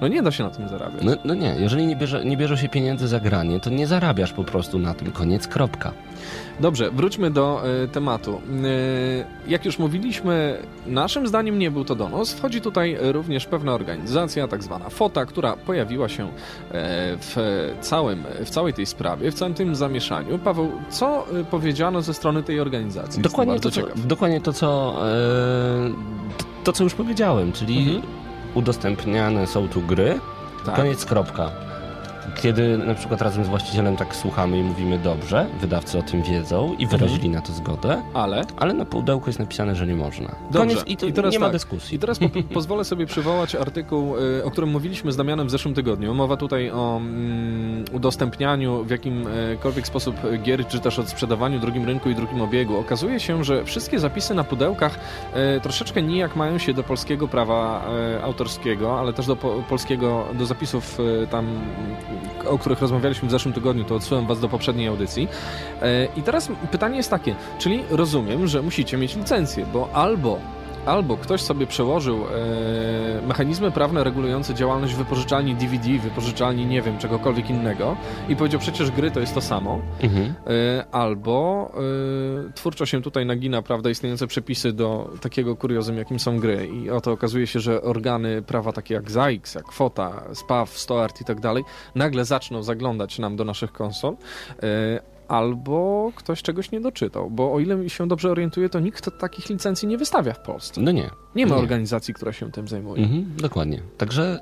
[0.00, 1.02] No nie da się na tym zarabiać.
[1.04, 4.32] No, no nie, jeżeli nie bierze, nie bierze się pieniędzy za granie, to nie zarabiasz
[4.32, 5.92] po prostu na tym, koniec, kropka.
[6.60, 8.34] Dobrze, wróćmy do e, tematu.
[8.34, 12.32] E, jak już mówiliśmy, naszym zdaniem nie był to donos.
[12.32, 16.30] Wchodzi tutaj również pewna organizacja, tak zwana FOTA, która pojawiła się e,
[17.20, 17.36] w,
[17.80, 20.38] całym, w całej tej sprawie, w całym tym zamieszaniu.
[20.38, 23.22] Paweł, co powiedziano ze strony tej organizacji?
[23.22, 24.06] Dokładnie to, co, ciekaw.
[24.06, 24.96] dokładnie to, co,
[26.66, 28.02] to, co już powiedziałem, czyli Mhm.
[28.54, 30.20] udostępniane są tu gry,
[30.64, 30.76] Tak.
[30.76, 31.50] koniec, kropka.
[32.42, 36.74] Kiedy na przykład razem z właścicielem tak słuchamy i mówimy dobrze, wydawcy o tym wiedzą
[36.78, 40.28] i wyrazili na to zgodę, Ale ale na pudełku jest napisane, że nie można.
[40.28, 40.58] Dobrze.
[40.58, 41.52] Koniec i, to I teraz nie ma tak.
[41.52, 41.96] dyskusji.
[41.96, 45.74] I teraz po, pozwolę sobie przywołać artykuł, y, o którym mówiliśmy z Damianem w zeszłym
[45.74, 46.14] tygodniu.
[46.14, 52.14] Mowa tutaj o mm, udostępnianiu w jakimkolwiek sposób gier, czy też odsprzedawaniu, drugim rynku i
[52.14, 52.78] drugim obiegu.
[52.78, 54.98] Okazuje się, że wszystkie zapisy na pudełkach
[55.32, 57.84] e, troszeczkę nijak mają się do polskiego prawa
[58.16, 61.46] e, autorskiego, ale też do po, polskiego, do zapisów e, tam,
[62.48, 65.28] o których rozmawialiśmy w zeszłym tygodniu, to odsyłam was do poprzedniej audycji.
[65.82, 70.38] E, I teraz pytanie jest takie, czyli rozumiem, że musicie mieć licencję, bo albo
[70.86, 77.50] albo ktoś sobie przełożył e, mechanizmy prawne regulujące działalność wypożyczalni DVD, wypożyczalni nie wiem, czegokolwiek
[77.50, 77.96] innego
[78.28, 80.34] i powiedział przecież gry to jest to samo, Mhm.
[80.46, 81.70] e, albo
[82.48, 86.66] e, twórczo się tutaj nagina, prawda, istniejące przepisy do takiego kuriozum, jakim są gry.
[86.68, 91.24] I oto okazuje się, że organy prawa takie jak ZAIX, jak FOTA, SPAW, STOART i
[91.24, 94.16] tak dalej, nagle zaczną zaglądać nam do naszych konsol,
[94.62, 99.48] e, albo ktoś czegoś nie doczytał, bo o ile się dobrze orientuję, to nikt takich
[99.48, 100.80] licencji nie wystawia w Polsce.
[100.80, 101.10] No nie.
[101.34, 101.60] Nie ma Nie.
[101.62, 103.02] organizacji, która się tym zajmuje.
[103.02, 103.82] Mhm, dokładnie.
[103.98, 104.40] Także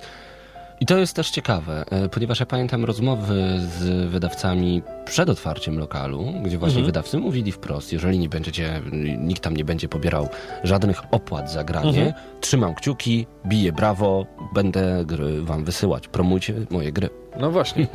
[0.80, 6.24] i to jest też ciekawe, e, ponieważ ja pamiętam rozmowy z wydawcami przed otwarciem lokalu,
[6.42, 6.87] gdzie właśnie Mhm.
[6.87, 8.82] wydawcy mówili wprost, jeżeli nie będziecie,
[9.18, 10.28] nikt tam nie będzie pobierał
[10.64, 12.12] żadnych opłat za granie, Mhm.
[12.40, 17.10] trzymam kciuki, biję brawo, będę gry wam wysyłać, promujcie moje gry.
[17.40, 17.87] No właśnie.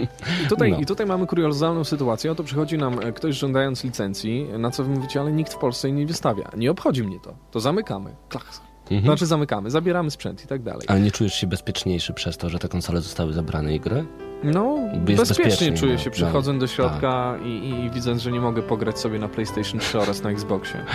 [0.46, 0.80] I tutaj, No.
[0.80, 2.32] I tutaj mamy kuriozalną sytuację.
[2.32, 5.88] Oto przychodzi nam e, ktoś żądając licencji, na co wy mówicie, ale nikt w Polsce
[5.88, 6.50] jej nie wystawia.
[6.58, 7.34] Nie obchodzi mnie to.
[7.52, 8.16] To zamykamy.
[8.30, 8.62] Klaks.
[8.92, 9.04] Mhm.
[9.04, 10.82] Znaczy zamykamy, zabieramy sprzęt i tak dalej.
[10.88, 14.06] Ale nie czujesz się bezpieczniejszy przez to, że te konsole zostały zabrane i gry?
[14.44, 18.32] No, bezpiecznie bezpiecznie, czuję no, się, no, przychodząc do środka i, i, i widząc, że
[18.32, 20.86] nie mogę pograć sobie na PlayStation 3 oraz na Xboxie.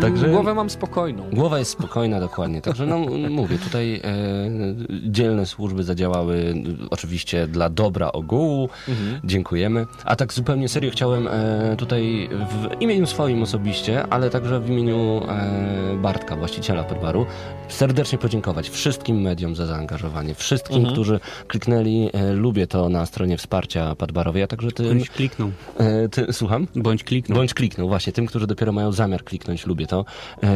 [0.00, 1.30] Także- Głowę mam spokojną.
[1.32, 2.62] Głowa jest spokojna, dokładnie.
[2.62, 2.98] Także no
[3.30, 8.68] mówię, tutaj e, dzielne służby zadziałały e, oczywiście dla dobra ogółu.
[8.88, 9.20] Mhm.
[9.24, 9.86] Dziękujemy.
[10.04, 15.20] A tak zupełnie serio chciałem e, tutaj w imieniu swoim osobiście, ale także w imieniu
[15.28, 17.26] e, Bartka, właściciela Podbaru,
[17.68, 20.94] serdecznie podziękować wszystkim mediom za zaangażowanie, wszystkim, Mhm.
[20.94, 25.50] którzy kliknęli e, lubię to na stronie wsparcia Podbarowej, a także tym, Bądź kliknął.
[25.78, 26.66] e, ty, słucham?
[26.76, 27.38] Bądź kliknął.
[27.38, 30.04] Bądź kliknął, właśnie, tym, którzy dopiero mają zamiar kliknąć, lubię to.
[30.42, 30.46] E,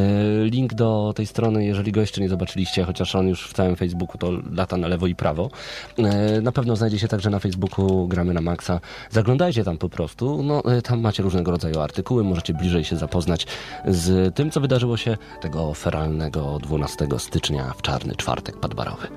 [0.45, 4.19] link do tej strony, jeżeli go jeszcze nie zobaczyliście, chociaż on już w całym Facebooku
[4.19, 5.51] to lata na lewo i prawo,
[5.99, 8.81] e, na pewno znajdzie się także na Facebooku Gramy na Maxa.
[9.11, 13.47] Zaglądajcie tam po prostu, no e, tam macie różnego rodzaju artykuły, możecie bliżej się zapoznać
[13.87, 19.09] z tym, co wydarzyło się tego feralnego 12 stycznia w czarny czwartek padbarowy.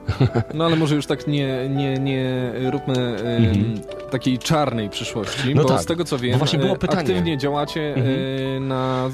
[0.53, 3.81] No ale może już tak nie, nie, nie róbmy Mhm.
[4.11, 6.99] Takiej czarnej przyszłości, No bo tak, z tego co wiem, właśnie było e, pytanie.
[6.99, 8.15] aktywnie działacie Mhm.
[8.57, 9.09] e, na,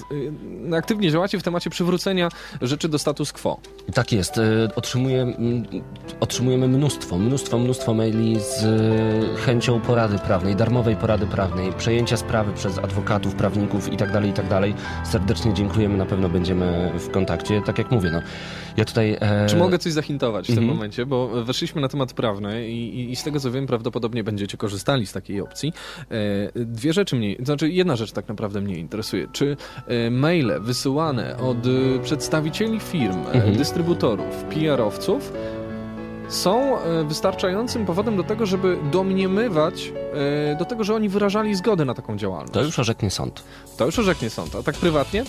[0.71, 2.29] e, aktywnie działacie w temacie przywrócenia
[2.62, 3.60] rzeczy do status quo.
[3.93, 4.39] Tak jest.
[4.75, 5.33] Otrzymuję,
[6.19, 8.65] otrzymujemy mnóstwo, mnóstwo, mnóstwo maili z
[9.45, 14.62] chęcią porady prawnej, darmowej porady prawnej, przejęcia sprawy przez adwokatów, prawników itd., itd.
[15.05, 17.62] Serdecznie dziękujemy, na pewno będziemy w kontakcie.
[17.65, 18.21] Tak jak mówię, no,
[18.77, 19.17] ja tutaj...
[19.49, 20.75] Czy mogę coś zahintować w tym Mhm.
[20.77, 24.57] momencie, bo weszliśmy na temat prawny i, i, i z tego co wiem, prawdopodobnie będziecie
[24.88, 25.73] korzystali z takiej opcji.
[26.56, 29.28] E, dwie rzeczy mnie, to znaczy jedna rzecz tak naprawdę mnie interesuje.
[29.32, 33.56] Czy e, maile wysyłane od e, przedstawicieli firm, Mhm.
[33.58, 35.34] dystrybutorów, PR-owców
[36.30, 39.93] są wystarczającym powodem do tego, żeby domniemywać
[40.60, 42.54] do tego, że oni wyrażali zgodę na taką działalność.
[42.54, 43.43] To już orzeknie sąd.
[43.78, 44.56] To już orzeknie sąd.
[44.56, 45.23] A tak prywatnie?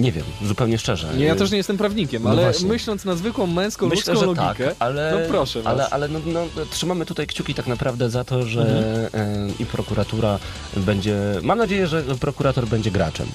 [0.00, 1.08] Nie wiem, zupełnie szczerze.
[1.16, 2.68] Nie, ja też nie jestem prawnikiem, No ale właśnie.
[2.68, 5.72] myśląc na zwykłą męską, Myślę, ludzką że logikę, tak, ale, no proszę was.
[5.72, 9.48] ale, ale no, no, trzymamy tutaj kciuki tak naprawdę za to, że Mhm.
[9.50, 10.38] e, i prokuratura
[10.76, 13.26] będzie, mam nadzieję, że prokurator będzie graczem.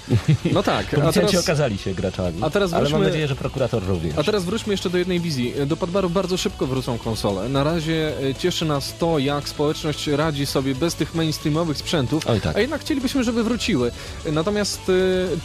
[0.51, 3.83] No tak, Policjanci teraz, okazali się graczami, a teraz ale mam wróćmy- nadzieję, że prokurator
[3.87, 4.17] również.
[4.17, 5.53] a teraz wróćmy jeszcze do jednej wizji.
[5.67, 7.49] Do Padbaru bardzo szybko wrócą konsole.
[7.49, 12.41] Na razie e, cieszy nas to, jak społeczność radzi sobie bez tych mainstreamowych sprzętów, Oj
[12.41, 12.55] tak.
[12.55, 13.91] a jednak chcielibyśmy, żeby wróciły.
[14.31, 14.93] Natomiast e,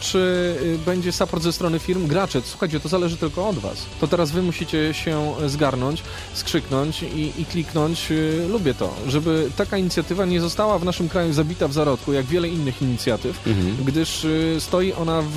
[0.01, 0.79] czy e,
[1.11, 2.07] będzie support ze strony firm?
[2.07, 3.77] Gracze, słuchajcie, to zależy tylko od was.
[4.01, 6.03] To teraz wy musicie się zgarnąć,
[6.35, 8.09] skrzyknąć i, i kliknąć.
[8.13, 12.27] e, Lubię to, żeby taka inicjatywa nie została w naszym kraju zabita w zarodku, jak
[12.27, 13.77] wiele innych inicjatyw, Mhm.
[13.85, 15.37] gdyż y, stoi ona w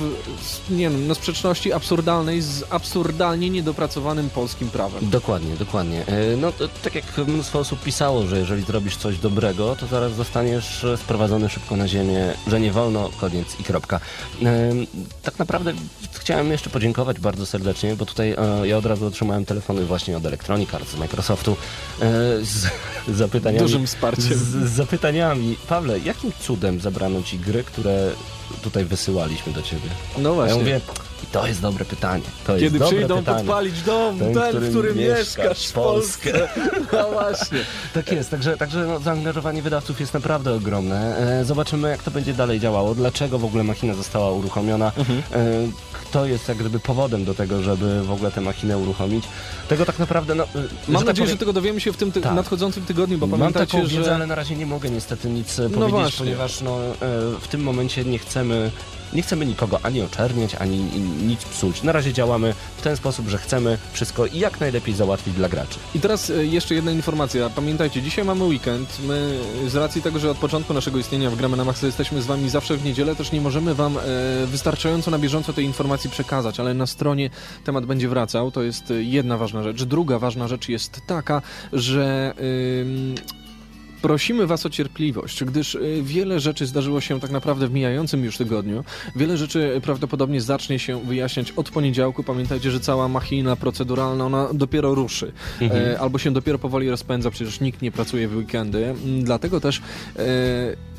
[0.70, 5.10] nie wiem, no, sprzeczności absurdalnej z absurdalnie niedopracowanym polskim prawem.
[5.10, 6.06] Dokładnie, dokładnie.
[6.06, 10.12] E, No to, tak jak mnóstwo osób pisało, że jeżeli zrobisz coś dobrego, to zaraz
[10.14, 14.00] zostaniesz e, sprowadzony szybko na ziemię, że nie wolno, koniec i kropka.
[14.42, 14.70] E,
[15.22, 15.63] Tak naprawdę
[16.12, 20.26] chciałem jeszcze podziękować bardzo serdecznie, bo tutaj e, ja od razu otrzymałem telefony właśnie od
[20.26, 21.56] Electronic Arts z Microsoftu
[22.00, 22.06] e,
[22.42, 22.66] z
[23.08, 23.62] zapytaniami.
[23.62, 24.24] Dużym wsparciem.
[24.24, 25.56] Z, z zapytaniami.
[25.68, 28.10] Pawle, jakim cudem zabrano ci gry, które
[28.62, 29.88] tutaj wysyłaliśmy do ciebie?
[30.18, 30.52] No właśnie.
[30.52, 30.80] ja mówię,
[31.24, 32.22] i to jest dobre pytanie.
[32.46, 33.38] To Kiedy przyjdą pytanie.
[33.38, 36.48] podpalić dom, ten, Ten, w którym mieszkasz, w Polsce.
[36.92, 37.58] No właśnie.
[37.94, 41.16] Tak jest, także, także no, zaangażowanie wydawców jest naprawdę ogromne.
[41.40, 45.18] E, zobaczymy, jak to będzie dalej działało, dlaczego w ogóle machina została uruchomiona, Mhm.
[45.32, 45.42] e,
[45.92, 49.24] kto jest jak gdyby powodem do tego, żeby w ogóle tę machinę uruchomić.
[49.68, 50.44] Tego tak naprawdę, no...
[50.44, 52.34] e, Mam że tak nadzieję, powiem, że tego dowiemy się w tym ty- Tak.
[52.34, 54.14] nadchodzącym tygodniu, bo Mam pamiętajcie, taką wiedzę, że...
[54.14, 56.18] ale na razie nie mogę niestety nic No powiedzieć, właśnie.
[56.18, 56.78] ponieważ no,
[57.40, 58.70] w tym momencie nie chcemy,
[59.14, 60.76] nie chcemy nikogo ani oczerniać, ani
[61.26, 61.82] nic psuć.
[61.82, 65.78] Na razie działamy w ten sposób, że chcemy wszystko jak najlepiej załatwić dla graczy.
[65.94, 67.50] I teraz e, jeszcze jedna informacja.
[67.50, 68.98] Pamiętajcie, dzisiaj mamy weekend.
[69.06, 72.22] My e, z racji tego, że od początku naszego istnienia w Gramy na Maxa jesteśmy
[72.22, 74.00] z wami zawsze w niedzielę, też nie możemy wam e,
[74.46, 77.30] wystarczająco na bieżąco tej informacji przekazać, ale na stronie
[77.64, 78.50] temat będzie wracał.
[78.50, 79.84] To jest jedna ważna rzecz.
[79.84, 82.34] Druga ważna rzecz jest taka, że...
[82.80, 83.14] ym,
[84.04, 88.36] Prosimy Was o cierpliwość, gdyż y, wiele rzeczy zdarzyło się tak naprawdę w mijającym już
[88.36, 88.84] tygodniu.
[89.16, 92.24] Wiele rzeczy prawdopodobnie zacznie się wyjaśniać od poniedziałku.
[92.24, 95.32] Pamiętajcie, że cała machina proceduralna, ona dopiero ruszy.
[95.60, 98.94] E, albo się dopiero powoli rozpędza, przecież nikt nie pracuje w weekendy.
[99.22, 99.82] Dlatego też
[100.16, 100.22] e,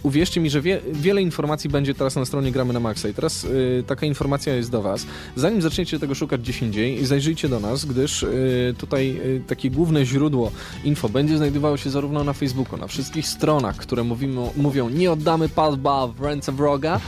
[0.05, 3.09] uwierzcie mi, że wie, wiele informacji będzie teraz na stronie Gramy na Maxa.
[3.09, 3.45] I teraz
[3.79, 5.05] e, taka informacja jest do Was.
[5.35, 8.27] Zanim zaczniecie tego szukać gdzieś indziej, zajrzyjcie do nas, gdyż e,
[8.77, 10.51] tutaj e, takie główne źródło
[10.83, 15.49] info będzie znajdowało się zarówno na Facebooku, na wszystkich stronach, które mówimy, mówią nie oddamy
[15.49, 16.99] padba w ręce wroga.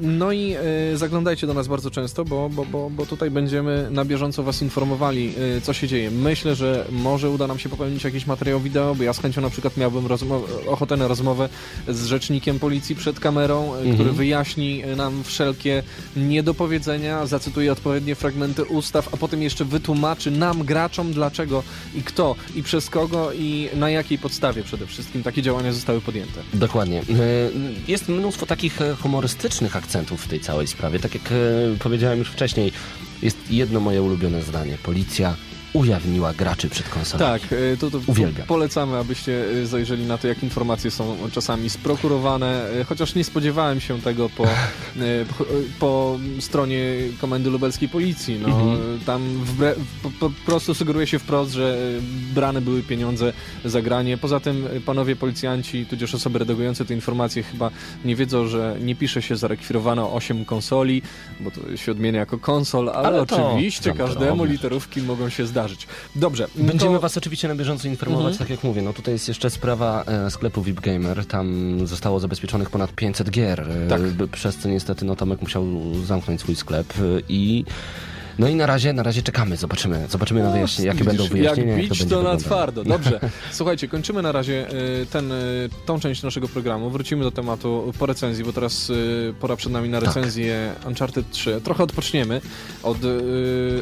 [0.00, 0.54] No i
[0.94, 5.34] zaglądajcie do nas bardzo często, bo, bo, bo, bo tutaj będziemy na bieżąco Was informowali,
[5.62, 6.10] co się dzieje.
[6.10, 9.50] Myślę, że może uda nam się popełnić jakiś materiał wideo, bo ja z chęcią na
[9.50, 10.08] przykład miałbym
[10.66, 11.48] ochotę na rozmowę
[11.88, 15.82] z rzecznikiem policji przed kamerą, e, który wyjaśni e, nam wszelkie
[16.16, 21.62] niedopowiedzenia, zacytuje odpowiednie fragmenty ustaw, a potem jeszcze wytłumaczy nam, graczom, dlaczego
[21.94, 26.40] i kto i przez kogo i na jakiej podstawie przede wszystkim takie działania zostały podjęte.
[26.54, 26.98] Dokładnie.
[27.00, 27.02] E,
[27.88, 30.98] Jest mnóstwo takich humorystycznych akcentów w tej całej sprawie.
[30.98, 31.22] Tak jak
[31.78, 32.72] powiedziałem już wcześniej,
[33.22, 34.78] jest jedno moje ulubione zdanie.
[34.82, 35.36] Policja
[35.72, 37.40] ujawniła graczy przed konsolami.
[37.40, 38.46] Tak, e, to, to Uwielbiam.
[38.46, 43.80] polecamy, abyście e, zajrzeli na to, jak informacje są czasami sprokurowane, e, chociaż nie spodziewałem
[43.80, 44.44] się tego po,
[45.38, 45.44] po,
[45.78, 48.38] po stronie Komendy Lubelskiej Policji.
[48.42, 49.00] No, Mhm.
[49.06, 51.78] Tam wbre, po, po prostu sugeruje się wprost, że
[52.34, 53.32] brane były pieniądze
[53.64, 54.18] za granie.
[54.18, 57.70] Poza tym panowie policjanci, tudzież osoby redagujące te informacje chyba
[58.04, 61.02] nie wiedzą, że nie pisze się zarekwirowano 8 konsoli,
[61.40, 65.46] bo to się odmienia jako konsol, ale, Ale oczywiście każdemu literówki mogą się
[66.16, 66.46] Dobrze.
[66.56, 67.00] Będziemy to...
[67.00, 68.38] Was oczywiście na bieżąco informować, Mhm.
[68.38, 68.82] tak jak mówię.
[68.82, 71.26] No tutaj jest jeszcze sprawa e, sklepu VIP Gamer.
[71.26, 74.00] Tam zostało zabezpieczonych ponad 500 gier, e, Tak.
[74.32, 75.64] przez co niestety no, Tomek musiał
[76.04, 77.64] zamknąć swój sklep e, i
[78.40, 81.80] no i na razie, na razie czekamy, zobaczymy, zobaczymy na wyjaśnienie, jakie będą wyjaśnienia, Jak
[81.82, 82.84] jak to bić to na twardo.
[82.84, 83.20] Dobrze.
[83.52, 84.66] Słuchajcie, kończymy na razie
[85.02, 86.90] y, ten, y, tą część naszego programu.
[86.90, 90.06] Wrócimy do tematu po recenzji, bo teraz y, pora przed nami na Tak.
[90.06, 91.60] recenzję Uncharted 3.
[91.64, 92.40] Trochę odpoczniemy
[92.82, 92.98] od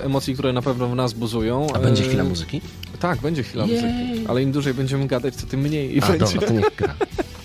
[0.03, 1.67] emocji, które na pewno w nas buzują.
[1.75, 2.61] A będzie chwila muzyki?
[3.01, 3.75] Tak, będzie chwila Jej.
[3.75, 4.27] muzyki.
[4.29, 6.25] Ale im dłużej będziemy gadać, to tym mniej i A, będzie.
[6.35, 6.95] dobra, to niech gra.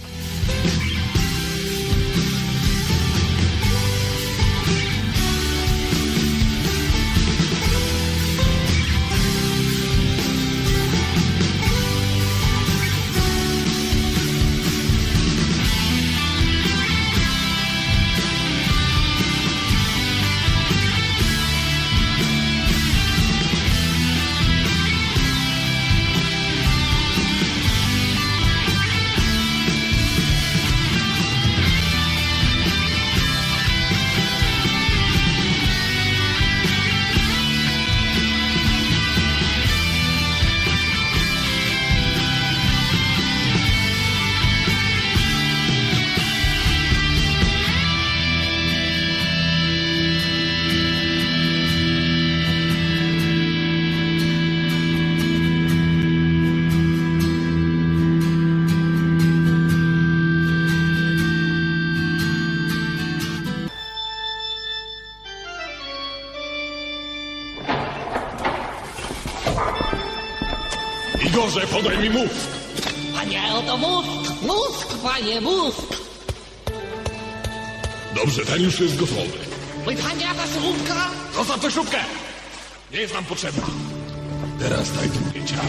[78.35, 79.37] Dobrze, ten już jest gotowy.
[79.85, 81.09] Mój panie, a ta słupka?
[81.35, 81.97] Zostaw tę śrubkę!
[82.91, 83.63] Nie jest nam potrzebna.
[84.59, 85.61] Teraz daj drugie ciało.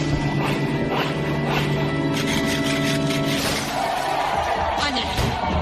[4.79, 5.01] Panie,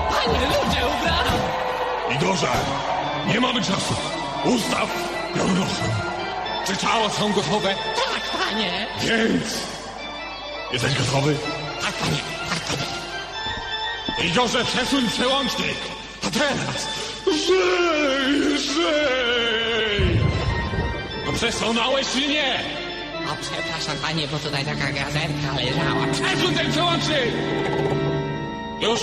[0.09, 1.31] panie, ludzie ubrano!
[2.15, 2.51] Igorze,
[3.27, 3.95] nie mamy czasu.
[4.45, 4.89] Ustaw
[5.35, 5.89] piononochron.
[6.67, 7.75] Czy ciała są gotowe?
[7.95, 8.87] Tak, panie!
[9.01, 9.43] Więc...
[10.73, 11.35] Jesteś gotowy?
[11.81, 12.17] Tak, panie,
[12.49, 14.29] tak, panie!
[14.29, 16.02] Igorze, przesuń przełącznik!
[16.33, 16.87] A teraz...
[17.25, 20.19] Żyj, żyj!
[21.25, 22.59] No przesunąłeś czy nie?
[23.31, 26.07] O, przepraszam, panie, bo tutaj taka gazerka leżała.
[26.13, 27.33] Przesuń ten przełącznik!
[28.81, 28.99] Już?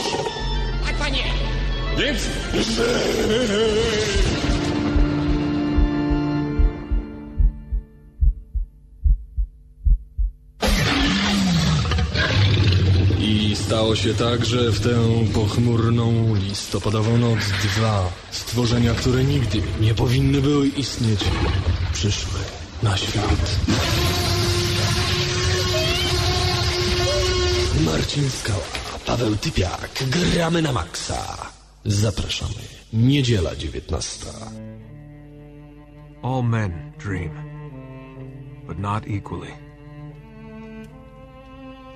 [0.87, 1.25] Tak, panie!
[1.99, 2.23] Więc...
[2.55, 4.40] Żyj!
[13.71, 14.97] Stało się tak, że w tę
[15.35, 21.21] pochmurną listopadową noc dwa stworzenia, które nigdy nie powinny były istnieć,
[21.93, 22.41] przyszły
[22.83, 23.59] na świat.
[27.85, 28.71] Marcin Skała,
[29.07, 31.37] Paweł Typiak, gramy na maksa.
[31.85, 32.63] Zapraszamy.
[32.93, 34.27] Niedziela 19.
[36.23, 37.31] All men dream,
[38.67, 39.55] but not equally.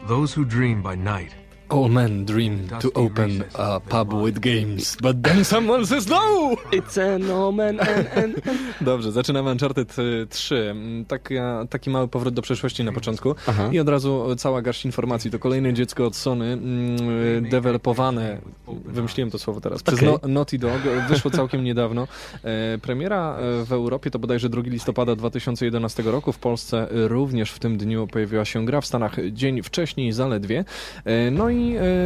[0.09, 5.17] Those who dream by night All men dream to open a pub with games, but
[5.23, 6.57] then someone says no!
[6.73, 8.35] It's an omen, an, an.
[8.81, 10.71] Dobrze, zaczynamy Uncharted y, 3.
[10.71, 11.35] Mm, Taki,
[11.71, 13.69] taki mały powrót do przeszłości na początku Aha.
[13.73, 15.31] i od razu cała garść informacji.
[15.31, 17.09] To kolejne dziecko od Sony, mm,
[17.45, 18.39] y, dewelopowane,
[18.85, 20.09] wymyśliłem to słowo teraz, przez Okej.
[20.23, 22.09] no, Naughty Dog, wyszło całkiem niedawno.
[22.45, 27.51] E, Premiera e, w Europie to bodajże 2 listopada 2011 roku, w Polsce e, również
[27.51, 30.65] w tym dniu pojawiła się gra, w Stanach dzień wcześniej zaledwie.
[31.05, 31.54] E, No i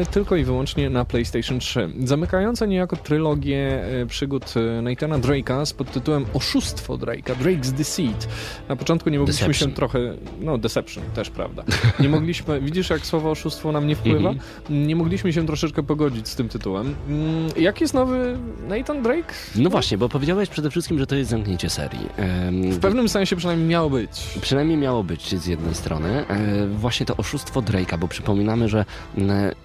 [0.03, 1.91] e, tylko i wyłącznie na PlayStation 3.
[2.05, 8.29] Zamykająca niejako trylogię e, przygód e, Nathana Drake'a z pod tytułem Oszustwo Drake'a, Drake's Deceit.
[8.69, 9.69] Na początku nie mogliśmy Deception.
[9.71, 9.99] się trochę...
[10.41, 11.63] No, Deception też, prawda.
[12.01, 12.61] Nie mogliśmy...
[12.69, 14.31] Widzisz, jak słowo oszustwo na mnie wpływa?
[14.31, 14.87] Mhm.
[14.87, 16.95] Nie mogliśmy się troszeczkę pogodzić z tym tytułem.
[17.09, 18.39] Mm, Jak jest nowy
[18.69, 19.35] Nathan Drake?
[19.57, 22.09] No właśnie, bo powiedziałeś przede wszystkim, że to jest zamknięcie serii.
[22.17, 24.11] Em, W pewnym sensie przynajmniej miało być.
[24.41, 26.09] Przynajmniej miało być z jednej strony.
[26.29, 28.85] E, właśnie to oszustwo Drake'a, bo przypominamy, że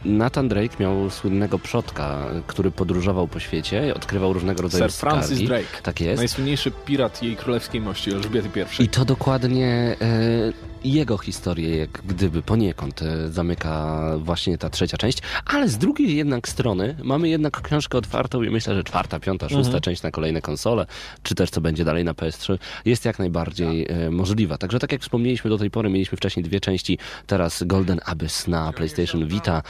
[0.06, 5.28] Nathan Drake miał słynnego przodka, który podróżował po świecie i odkrywał różnego rodzaju Sir Francis
[5.28, 5.48] skargi.
[5.48, 5.82] Drake.
[5.84, 6.18] Tak jest.
[6.18, 8.50] Najsłynniejszy pirat jej królewskiej mości, Elżbiety
[8.80, 8.84] I.
[8.84, 15.18] I to dokładnie e, jego historię, jak gdyby poniekąd e, zamyka właśnie ta trzecia część,
[15.46, 19.64] ale z drugiej jednak strony mamy jednak książkę otwartą i myślę, że czwarta, piąta, szósta
[19.66, 19.82] Mhm.
[19.82, 20.86] część na kolejne konsole,
[21.24, 24.58] czy też co będzie dalej na PS3, jest jak najbardziej e, możliwa.
[24.58, 28.74] Także tak jak wspomnieliśmy do tej pory, mieliśmy wcześniej dwie części, teraz Golden Abyss na
[28.74, 29.64] PlayStation Vita.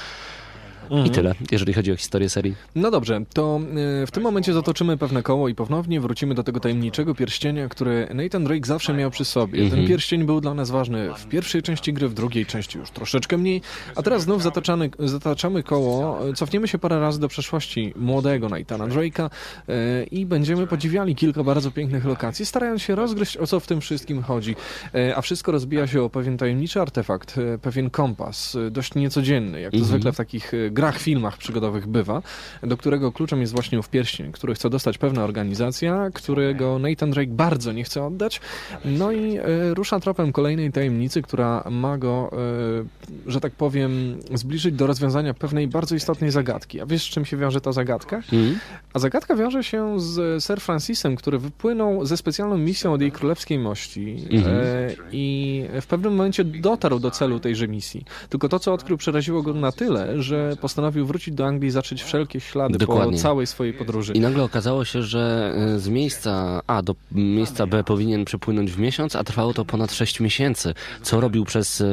[0.89, 1.09] I Mhm.
[1.09, 2.55] tyle, jeżeli chodzi o historię serii.
[2.75, 3.59] No dobrze, to
[4.03, 8.07] e, w tym momencie zatoczymy pewne koło i ponownie wrócimy do tego tajemniczego pierścienia, który
[8.13, 9.57] Nathan Drake zawsze miał przy sobie.
[9.59, 9.87] Ten Mhm.
[9.87, 13.61] pierścień był dla nas ważny w pierwszej części gry, w drugiej części już troszeczkę mniej,
[13.95, 19.29] a teraz znów zataczamy, zataczamy koło, cofniemy się parę razy do przeszłości młodego Nathana Drake'a
[19.69, 23.81] e, i będziemy podziwiali kilka bardzo pięknych lokacji, starając się rozgryźć o co w tym
[23.81, 24.55] wszystkim chodzi.
[24.95, 29.77] E, a wszystko rozbija się o pewien tajemniczy artefakt, pewien kompas, dość niecodzienny, jak to
[29.77, 29.89] Mhm.
[29.89, 32.21] zwykle w takich grach, filmach przygodowych bywa,
[32.63, 37.31] do którego kluczem jest właśnie ów pierścień, który chce dostać pewna organizacja, którego Nathan Drake
[37.31, 38.41] bardzo nie chce oddać.
[38.85, 44.75] No i e, rusza tropem kolejnej tajemnicy, która ma go, e, że tak powiem, zbliżyć
[44.75, 46.81] do rozwiązania pewnej bardzo istotnej zagadki.
[46.81, 48.15] A wiesz, z czym się wiąże ta zagadka?
[48.15, 48.59] Mhm.
[48.93, 53.59] A zagadka wiąże się z Sir Francisem, który wypłynął ze specjalną misją od jej królewskiej
[53.59, 54.57] mości Mhm.
[54.57, 58.05] e, i w pewnym momencie dotarł do celu tejże misji.
[58.29, 62.03] Tylko to, co odkrył, przeraziło go na tyle, że postanowił wrócić do Anglii i zacząć
[62.03, 63.11] wszelkie ślady Dokładnie.
[63.17, 64.13] po całej swojej podróży.
[64.13, 68.79] I nagle okazało się, że e, z miejsca A do miejsca B powinien przepłynąć w
[68.79, 70.73] miesiąc, a trwało to ponad 6 miesięcy.
[71.01, 71.85] Co robił przez e,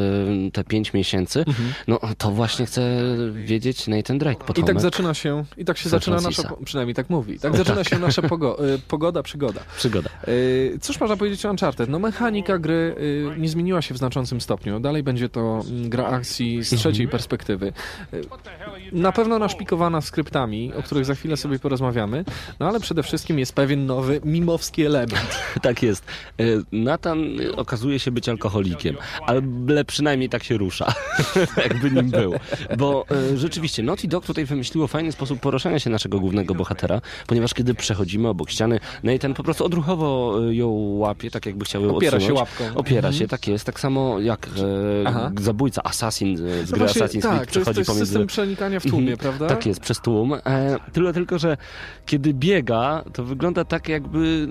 [0.52, 1.44] te 5 miesięcy?
[1.88, 3.00] No to właśnie chce
[3.32, 4.44] wiedzieć Nathan Drake, Mhm.
[4.44, 4.66] I potomek.
[4.74, 7.88] tak zaczyna się, i tak się zaczyna nasza, przynajmniej tak mówi, tak zaczyna tak.
[7.88, 9.60] się nasza pogo, y, pogoda, przygoda.
[9.76, 10.10] Przygoda.
[10.80, 11.88] Cóż można powiedzieć o Uncharted?
[11.90, 12.94] No mechanika gry
[13.38, 14.80] nie zmieniła się w znaczącym stopniu.
[14.80, 17.72] Dalej będzie to mm, gra akcji z trzeciej perspektywy.
[18.92, 22.24] Na pewno naszpikowana skryptami, o których za chwilę sobie porozmawiamy,
[22.60, 25.40] no ale przede wszystkim jest pewien nowy mimowski element.
[25.62, 26.04] Tak jest.
[26.40, 27.18] E, Nathan
[27.56, 28.96] okazuje się być alkoholikiem,
[29.26, 29.42] ale
[29.86, 30.92] przynajmniej tak się rusza,
[31.68, 32.34] jakby nim był.
[32.78, 37.54] Bo e, rzeczywiście Naughty Dog tutaj wymyśliło fajny sposób poruszania się naszego głównego bohatera, ponieważ
[37.54, 41.96] kiedy przechodzimy obok ściany, Nathan po prostu odruchowo e, ją łapie, tak jakby chciał ją
[41.96, 42.38] Opiera odsunąć.
[42.38, 42.64] się łapką.
[42.80, 43.14] Opiera Mhm.
[43.14, 43.64] się, tak jest.
[43.64, 44.48] Tak samo jak
[45.36, 46.40] e, zabójca, assassin z
[46.70, 48.18] No gry właśnie, Assassin's Creed tak, to jest, przechodzi to jest pomiędzy...
[48.56, 49.18] przenikania w tłumie, Mhm.
[49.18, 49.46] prawda?
[49.54, 50.34] Tak jest, przez tłum.
[50.34, 50.40] E,
[50.92, 51.56] tyle tylko, że
[52.06, 54.48] kiedy biega, to wygląda tak jakby,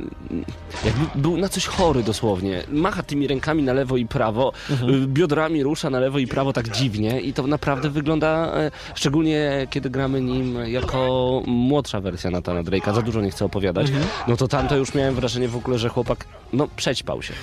[0.86, 2.64] jakby był na coś chory dosłownie.
[2.72, 5.04] Macha tymi rękami na lewo i prawo, Mhm.
[5.04, 9.68] y, biodrami rusza na lewo i prawo tak dziwnie i to naprawdę wygląda, e, szczególnie
[9.70, 14.06] kiedy gramy nim jako młodsza wersja Natana Drake'a, za dużo nie chcę opowiadać, Mhm.
[14.28, 17.34] no to tam to już miałem wrażenie w ogóle, że chłopak, no przećpał się.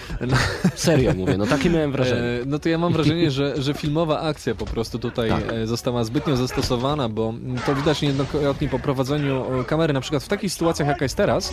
[0.75, 2.21] Serio mówię, no takie miałem wrażenie.
[2.23, 5.53] E, No to ja mam wrażenie, że, że filmowa akcja po prostu tutaj Tak.
[5.53, 7.35] e, została zbytnio zastosowana, bo
[7.67, 11.53] to widać niejednokrotnie po prowadzeniu kamery, na przykład w takich sytuacjach, jaka jest teraz.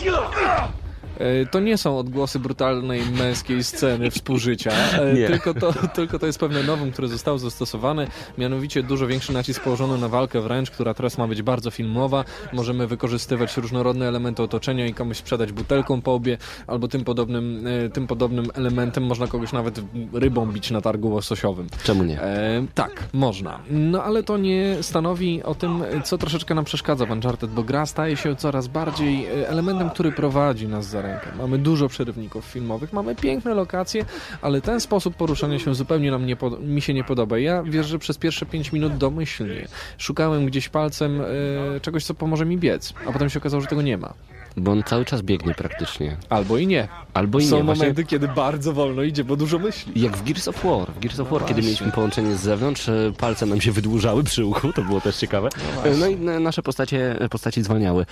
[1.18, 5.26] E, To nie są odgłosy brutalnej męskiej sceny współżycia, e, Nie.
[5.26, 8.06] tylko to, tylko to jest pewne nowum, które zostało zastosowane,
[8.38, 12.24] mianowicie dużo większy nacisk położono na walkę wręcz, która teraz ma być bardzo filmowa.
[12.52, 17.88] Możemy wykorzystywać różnorodne elementy otoczenia i komuś sprzedać butelką po obie, albo tym podobnym, e,
[17.90, 19.80] tym podobnym elementem można kogoś nawet
[20.12, 21.66] rybą bić na targu łososiowym.
[21.84, 22.20] Czemu nie?
[22.22, 23.58] E, tak, można.
[23.70, 27.86] No ale to nie stanowi o tym, co troszeczkę nam przeszkadza w Uncharted, bo gra
[27.86, 31.26] staje się coraz bardziej elementem, który prowadzi nas za rękę.
[31.38, 34.04] Mamy dużo przerywników filmowych, mamy piękne lokacje,
[34.42, 37.38] ale ten sposób poruszania się zupełnie nam nie mi się nie podoba.
[37.38, 42.46] Ja wiesz, że przez pierwsze 5 minut domyślnie szukałem gdzieś palcem e, czegoś, co pomoże
[42.46, 44.14] mi biec, a potem się okazało, że tego nie ma.
[44.56, 46.16] Bo on cały czas biegnie praktycznie.
[46.30, 46.88] Albo i nie.
[47.14, 47.62] Albo i Są nie.
[47.64, 49.92] Właśnie- momenty, kiedy bardzo wolno idzie, bo dużo myśli.
[50.02, 50.92] Jak w Gears of War.
[50.92, 51.62] W Gears of War, kiedy właśnie.
[51.62, 55.48] mieliśmy połączenie z zewnątrz, e, palce nam się wydłużały przy uchu, to było też ciekawe.
[55.84, 58.06] E, No, i na- nasze postacie, postaci zwalniały.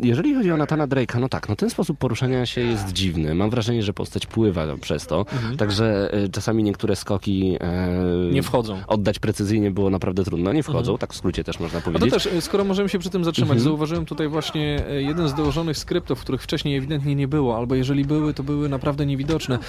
[0.00, 3.34] Jeżeli chodzi o Natana Drake'a, no tak, no ten sposób poruszania się jest dziwny.
[3.34, 5.26] Mam wrażenie, że postać pływa przez to,
[5.58, 7.88] także e, czasami niektóre skoki e,
[8.32, 8.78] Nie wchodzą.
[8.86, 10.52] oddać precyzyjnie było naprawdę trudno.
[10.52, 12.14] Nie wchodzą, tak w skrócie też można A to powiedzieć.
[12.14, 13.64] też, e, skoro możemy się przy tym zatrzymać, Mhm.
[13.64, 18.04] zauważyłem tutaj właśnie e, jeden z dołożonych skryptów, których wcześniej ewidentnie nie było, albo jeżeli
[18.04, 19.54] były, to były naprawdę niewidoczne.
[19.54, 19.60] E,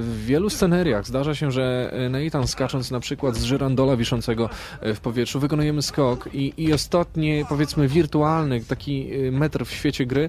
[0.00, 4.50] W wielu sceneriach zdarza się, że e, Nathan skacząc na przykład z żyrandola wiszącego
[4.80, 10.28] e, w powietrzu, wykonujemy skok i, i ostatnie, powiedzmy, wirtualny taki metr w świecie gry,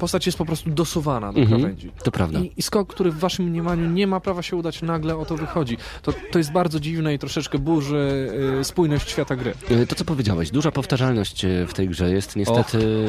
[0.00, 1.90] postać jest po prostu dosuwana do Mhm, krawędzi.
[2.04, 2.38] to prawda.
[2.40, 5.36] I, I skok, który w waszym mniemaniu nie ma prawa się udać, nagle o to
[5.36, 5.76] wychodzi.
[6.02, 8.30] To, to jest bardzo dziwne i troszeczkę burzy
[8.60, 9.54] e, spójność świata gry.
[9.70, 13.08] E, To, co powiedziałeś, duża powtarzalność e, w tej grze jest niestety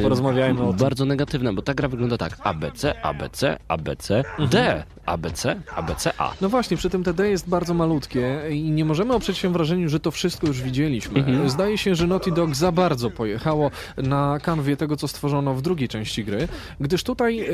[0.69, 2.37] Och, bardzo negatywna, bo ta gra wygląda tak.
[2.43, 6.33] ABC, ABC, ABC, D, ABC, ABC, A.
[6.41, 9.99] No właśnie, przy tym TD jest bardzo malutkie i nie możemy oprzeć się wrażeniu, że
[9.99, 11.19] to wszystko już widzieliśmy.
[11.19, 11.49] Mhm.
[11.49, 15.87] Zdaje się, że Naughty Dog za bardzo pojechało na kanwie tego, co stworzono w drugiej
[15.89, 16.47] części gry,
[16.81, 17.47] gdyż tutaj...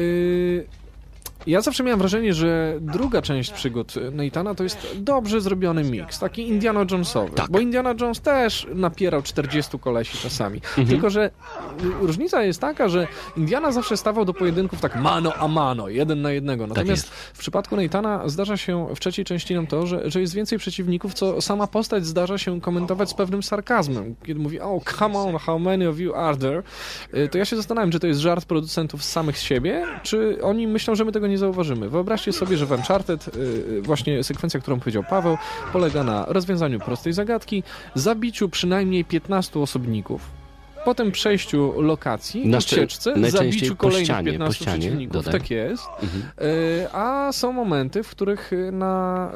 [1.47, 6.47] Ja zawsze miałem wrażenie, że druga część przygód Nathana to jest dobrze zrobiony miks, taki
[6.47, 7.31] Indiana Jonesowy.
[7.35, 7.51] Tak.
[7.51, 10.55] Bo Indiana Jones też napierał 40 kolesi czasami.
[10.55, 10.87] Mhm.
[10.87, 11.31] Tylko, że
[12.01, 16.31] różnica jest taka, że Indiana zawsze stawał do pojedynków tak mano a mano, jeden na
[16.31, 16.67] jednego.
[16.67, 17.15] Natomiast jest.
[17.33, 21.13] w przypadku Nathana zdarza się w trzeciej części nam to, że, że jest więcej przeciwników,
[21.13, 24.15] co sama postać zdarza się komentować z pewnym sarkazmem.
[24.25, 26.63] Kiedy mówi, oh, come on, how many of you are there?
[27.13, 30.67] Y, To ja się zastanawiam, czy to jest żart producentów samych z siebie, czy oni
[30.67, 31.89] myślą, że my tego nie zauważymy.
[31.89, 35.38] Wyobraźcie sobie, że w Uncharted y, właśnie sekwencja, którą powiedział Paweł,
[35.73, 37.63] polega na rozwiązaniu prostej zagadki,
[37.95, 40.21] zabiciu przynajmniej 15 osobników,
[40.88, 45.13] potem przejściu lokacji, Na ucieczce, najczęściej zabiciu po kolejnych ścianie, 15 po ścianie, przeciwników.
[45.13, 45.33] dodaj.
[45.33, 45.83] Tak jest.
[46.03, 46.23] Mhm.
[46.41, 49.31] Y, A są momenty, w których na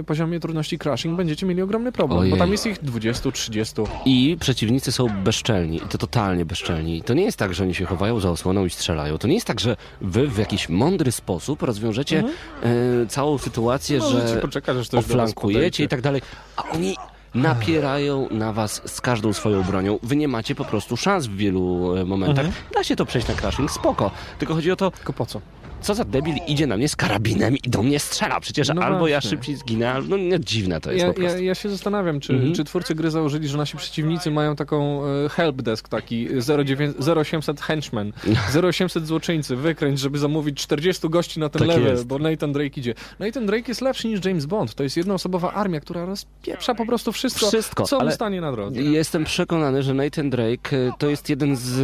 [0.00, 2.30] y, poziomie trudności crashing będziecie mieli ogromny problem, Ojej.
[2.30, 3.74] bo tam jest ich 20, 30.
[4.04, 7.02] I przeciwnicy są bezczelni, i to totalnie bezczelni.
[7.02, 9.18] To nie jest tak, że oni się chowają za osłoną i strzelają.
[9.18, 12.24] To nie jest tak, że wy w jakiś mądry sposób rozwiążecie
[12.62, 16.22] e, całą sytuację, Możecie że poczekać, aż oflankujecie i tak dalej,
[16.56, 16.96] a oni
[17.34, 19.98] napierają na was z każdą swoją bronią.
[20.02, 22.44] Wy nie macie po prostu szans w wielu e, momentach.
[22.44, 22.64] Mhm.
[22.74, 24.10] Da się to przejść na crashing, spoko.
[24.38, 25.40] Tylko chodzi o to, Tylko po co?
[25.82, 28.40] Co za debil idzie na mnie z karabinem i do mnie strzela.
[28.40, 29.30] Przecież No albo ja właśnie.
[29.30, 31.44] szybciej zginę, albo no dziwne to jest Ja, po ja, prostu.
[31.44, 32.54] ja się zastanawiam, czy, Mhm.
[32.54, 36.28] czy twórcy gry założyli, że nasi przeciwnicy mają taką e, helpdesk taki
[36.64, 38.12] 09 0800 henchmen,
[38.62, 42.94] 0800 złoczyńcy, wykręć, żeby zamówić 40 gości na ten Tak level, bo Nathan Drake idzie.
[43.18, 44.74] Nathan Drake jest lepszy niż James Bond.
[44.74, 48.80] To jest jednoosobowa armia, która rozpieprza po prostu wszystko, Wszystko, co mu stanie na drodze.
[48.82, 51.78] Jestem przekonany, że Nathan Drake e, to jest jeden z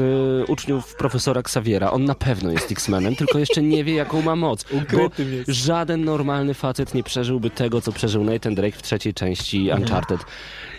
[0.49, 1.91] e, uczniów profesora Xaviera.
[1.91, 4.65] On na pewno jest X-Menem, tylko jeszcze nie nie wie, jaką ma moc.
[4.73, 5.51] Ukrytym jest.
[5.51, 10.21] żaden normalny facet nie przeżyłby tego, co przeżył Nathan Drake w trzeciej części Uncharted.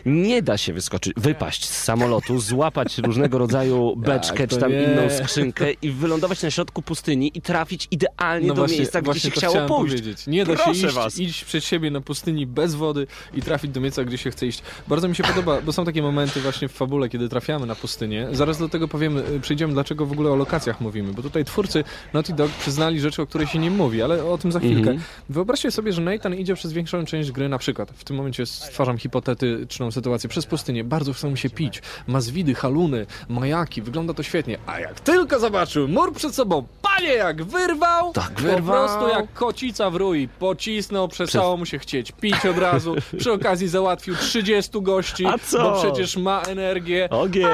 [0.06, 4.84] Nie da się wyskoczyć, wypaść z samolotu, złapać różnego rodzaju beczkę Tak, czy tam nie.
[4.84, 9.36] inną skrzynkę i wylądować na środku pustyni i trafić idealnie do miejsca, gdzie się No
[9.36, 9.95] chciało pójść.
[9.95, 10.28] Powiedzieć.
[10.28, 11.20] Nie da Proszę się iść, was.
[11.20, 14.62] iść przed siebie na pustyni bez wody i trafić do miejsca, gdzie się chce iść.
[14.88, 18.28] Bardzo mi się podoba, bo są takie momenty właśnie w fabule, kiedy trafiamy na pustynię.
[18.32, 21.84] Zaraz do tego powiemy, y, przyjdziemy, dlaczego w ogóle o lokacjach mówimy, bo tutaj twórcy
[22.14, 24.80] Naughty Dog przyznali rzeczy, o których się nie mówi, ale o tym za chwilkę.
[24.91, 24.99] Mhm.
[25.30, 28.97] Wyobraźcie sobie, że Nathan idzie przez większą część gry, na przykład, w tym momencie stwarzam
[28.97, 34.23] hipotetyczną sytuację, przez pustynię, bardzo chce mu się pić, ma zwidy, haluny, majaki, wygląda to
[34.23, 38.87] świetnie, a jak tylko zobaczył mur przed sobą, panie jak wyrwał, Tak, po wyrwał.
[38.87, 43.67] prostu jak kocica w rój, pocisnął, przestało mu się chcieć pić od razu, przy okazji
[43.67, 45.57] załatwił 30 gości, A co?
[45.63, 47.45] bo przecież ma energię, Ogień!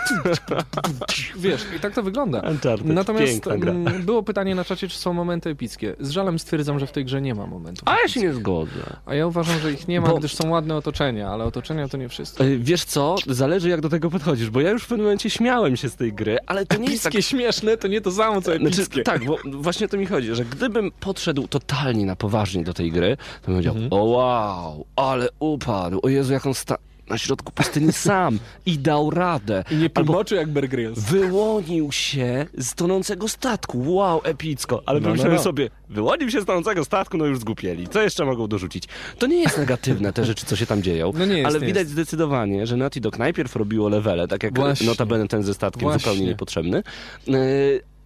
[1.36, 2.40] wiesz, i tak to wygląda.
[2.40, 3.72] Uncharted, Natomiast piękna gra.
[3.72, 5.96] mm, było pytanie na czacie, czy są momenty epickie.
[6.00, 7.88] Z żalem stwierdzam, że w tej grze nie ma momentów.
[7.88, 8.96] A ja się nie zgodzę.
[9.06, 11.96] A ja uważam, że ich nie ma, Bo- gdyż są ładne otoczenia, ale otoczenia to
[11.96, 12.44] nie wszystko.
[12.58, 15.88] Wiesz co, zależy jak do tego podchodzisz, bo ja już w pewnym momencie śmiałem się
[15.88, 17.12] z tej gry, ale to nie jest tak...
[17.14, 18.84] Epickie, śmieszne, to nie to samo, co epickie.
[18.84, 22.74] Znaczy, tak, bo właśnie o to mi chodzi, że gdybym podszedł totalnie na poważnie do
[22.74, 23.92] tej gry, to bym powiedział, Mhm.
[23.92, 26.76] o wow, ale upadł, o Jezu, jak on sta
[27.10, 29.64] na środku pustyni sam i dał radę.
[29.70, 30.98] I nie plumoczył jak Bear Grylls.
[30.98, 34.82] wyłonił się z tonącego statku, wow, epicko.
[34.86, 35.44] Ale No, pomyślałem no, no.
[35.44, 37.88] sobie, wyłonił się z tonącego statku, no już zgłupieli.
[37.88, 38.84] Co jeszcze mogą dorzucić?
[39.18, 41.66] To nie jest negatywne, te rzeczy, co się tam dzieją, No nie jest, ale nie
[41.66, 41.92] widać jest.
[41.92, 44.86] zdecydowanie, że Naughty Dog najpierw robiło levele, tak jak Właśnie.
[44.86, 45.98] notabene ten ze statkiem Właśnie.
[46.00, 46.82] zupełnie niepotrzebny,
[47.26, 47.34] yy,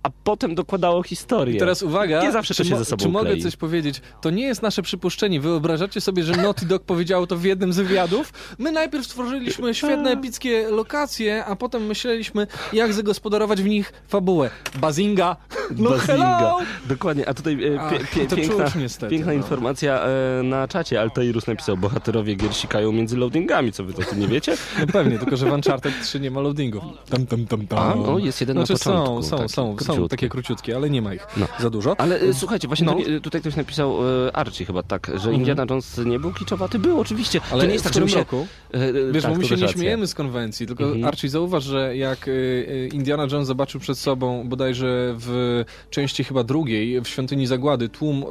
[0.05, 1.57] a potem dokładało historię.
[1.57, 4.01] I teraz uwaga, Nie zawsze to czy, się ze sobą czy mogę coś powiedzieć?
[4.21, 5.41] To nie jest nasze przypuszczenie.
[5.41, 8.33] Wyobrażacie sobie, że Naughty Dog powiedziało to w jednym z wywiadów?
[8.59, 14.51] My najpierw stworzyliśmy świetne, epickie lokacje, a potem myśleliśmy, jak zagospodarować w nich fabułę.
[14.75, 15.37] Bazinga!
[15.77, 16.15] No Bazinga.
[16.15, 16.59] hello!
[16.87, 19.39] Dokładnie, a tutaj e, pie, Ach, pie, piękna, niestety, piękna no.
[19.39, 21.01] informacja e, na czacie.
[21.01, 24.57] Altairus napisał, bohaterowie gier sikają między loadingami, co wy to tu nie wiecie?
[24.81, 26.83] No pewnie, tylko że w Uncharted 3 nie ma loadingów.
[27.11, 27.79] Tam, tam, tam, tam.
[27.79, 30.17] A, no, jest jeden na znaczy, początku, Są, są, są, są króciutki.
[30.17, 31.47] takie króciutkie, ale nie ma ich No.
[31.61, 31.95] za dużo.
[32.01, 32.97] Ale e, słuchajcie, właśnie No.
[33.23, 36.79] tutaj ktoś napisał, e, Archie chyba tak, że Indiana Jones nie był kiczowaty.
[36.79, 37.41] Był oczywiście.
[37.51, 38.19] Ale to nie jest tak, że mi się...
[38.19, 38.47] roku?
[38.73, 39.77] E, Wiesz, tak, bo my się nie racja.
[39.79, 41.05] śmiejemy z konwencji, tylko Mhm.
[41.05, 46.45] Archie zauważ, że jak y, y, Indiana Jones zobaczył przed sobą bodajże w części chyba
[46.45, 48.25] drugiej, w Świątyni Zagłady, tłum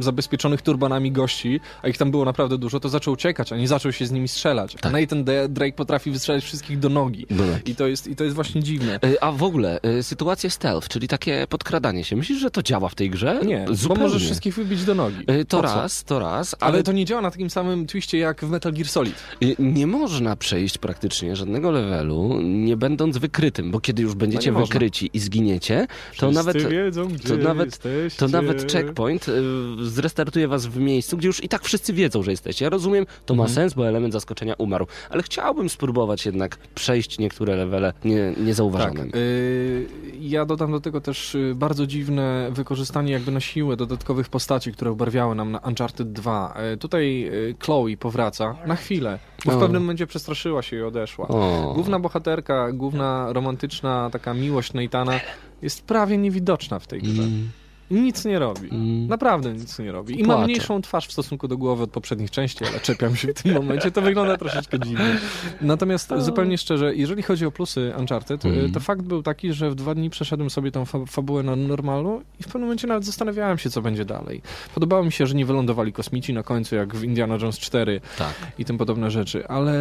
[0.00, 3.68] y, zabezpieczonych turbanami gości, a ich tam było naprawdę dużo, to zaczął uciekać, a nie
[3.68, 4.72] zaczął się z nimi strzelać.
[4.74, 4.86] Tak.
[4.86, 7.26] A Nathan Drake potrafi wystrzelać wszystkich do nogi.
[7.30, 7.44] Do.
[7.66, 9.00] I to jest, i to jest właśnie dziwne.
[9.20, 12.16] A w ogóle, sytuacja stealth, czyli takie podkradanie się.
[12.16, 13.40] Myślisz, że to działa w tej grze?
[13.46, 14.00] Nie, Zupełnie.
[14.02, 15.16] bo możesz wszystkich wybić do nogi.
[15.26, 15.74] E, To Po co?
[15.74, 18.72] raz, to raz, ale, Ale to nie działa na takim samym twiście jak w Metal
[18.72, 19.14] Gear Solid.
[19.42, 24.54] Y, Nie można przejść praktycznie żadnego levelu, nie będąc wykrytym, bo kiedy już będziecie No
[24.54, 24.72] nie można.
[24.72, 25.86] wykryci i zginiecie,
[26.18, 27.78] to nawet, wiedzą, to nawet,
[28.18, 29.32] to nawet checkpoint y,
[29.80, 32.64] zrestartuje was w miejscu, gdzie już i tak wszyscy wiedzą, że jesteście.
[32.64, 33.54] Ja rozumiem, to ma Mhm.
[33.54, 39.04] sens, bo element zaskoczenia umarł, ale chciałbym spróbować jednak przejść niektóre levele nie, niezauważone.
[39.04, 39.16] Tak.
[39.16, 39.86] y,
[40.20, 44.92] ja dodam do tego też y, bardzo dziwne wykorzystanie jakby na siłę dodatkowych postaci, które
[44.92, 46.54] ubarwiały nam na Uncharted 2.
[46.74, 51.26] Y, tutaj y, Chloe powraca na chwilę, bo w pewnym momencie przestraszyła się i odeszła.
[51.74, 55.20] Główna bohaterka, główna romantyczna taka miłość Nathana
[55.62, 57.22] jest prawie niewidoczna w tej grze.
[57.22, 57.50] Mm,
[57.90, 58.68] Nic nie robi.
[58.70, 59.06] mm.
[59.06, 60.20] Naprawdę nic nie robi.
[60.20, 60.44] I ma Płacze.
[60.44, 63.90] mniejszą twarz w stosunku do głowy od poprzednich części, ale czepiam się w tym momencie.
[63.90, 65.16] To wygląda troszeczkę dziwnie.
[65.60, 68.72] Natomiast zupełnie szczerze, jeżeli chodzi o plusy Uncharted, y, Mhm.
[68.72, 72.22] to fakt był taki, że w dwa dni przeszedłem sobie tą fa fabułę na normalu
[72.40, 74.42] i w pewnym momencie nawet zastanawiałem się, co będzie dalej.
[74.74, 78.34] Podobało mi się, że nie wylądowali kosmici na końcu, jak w Indiana Jones 4 Tak.
[78.58, 79.74] i tym podobne rzeczy, ale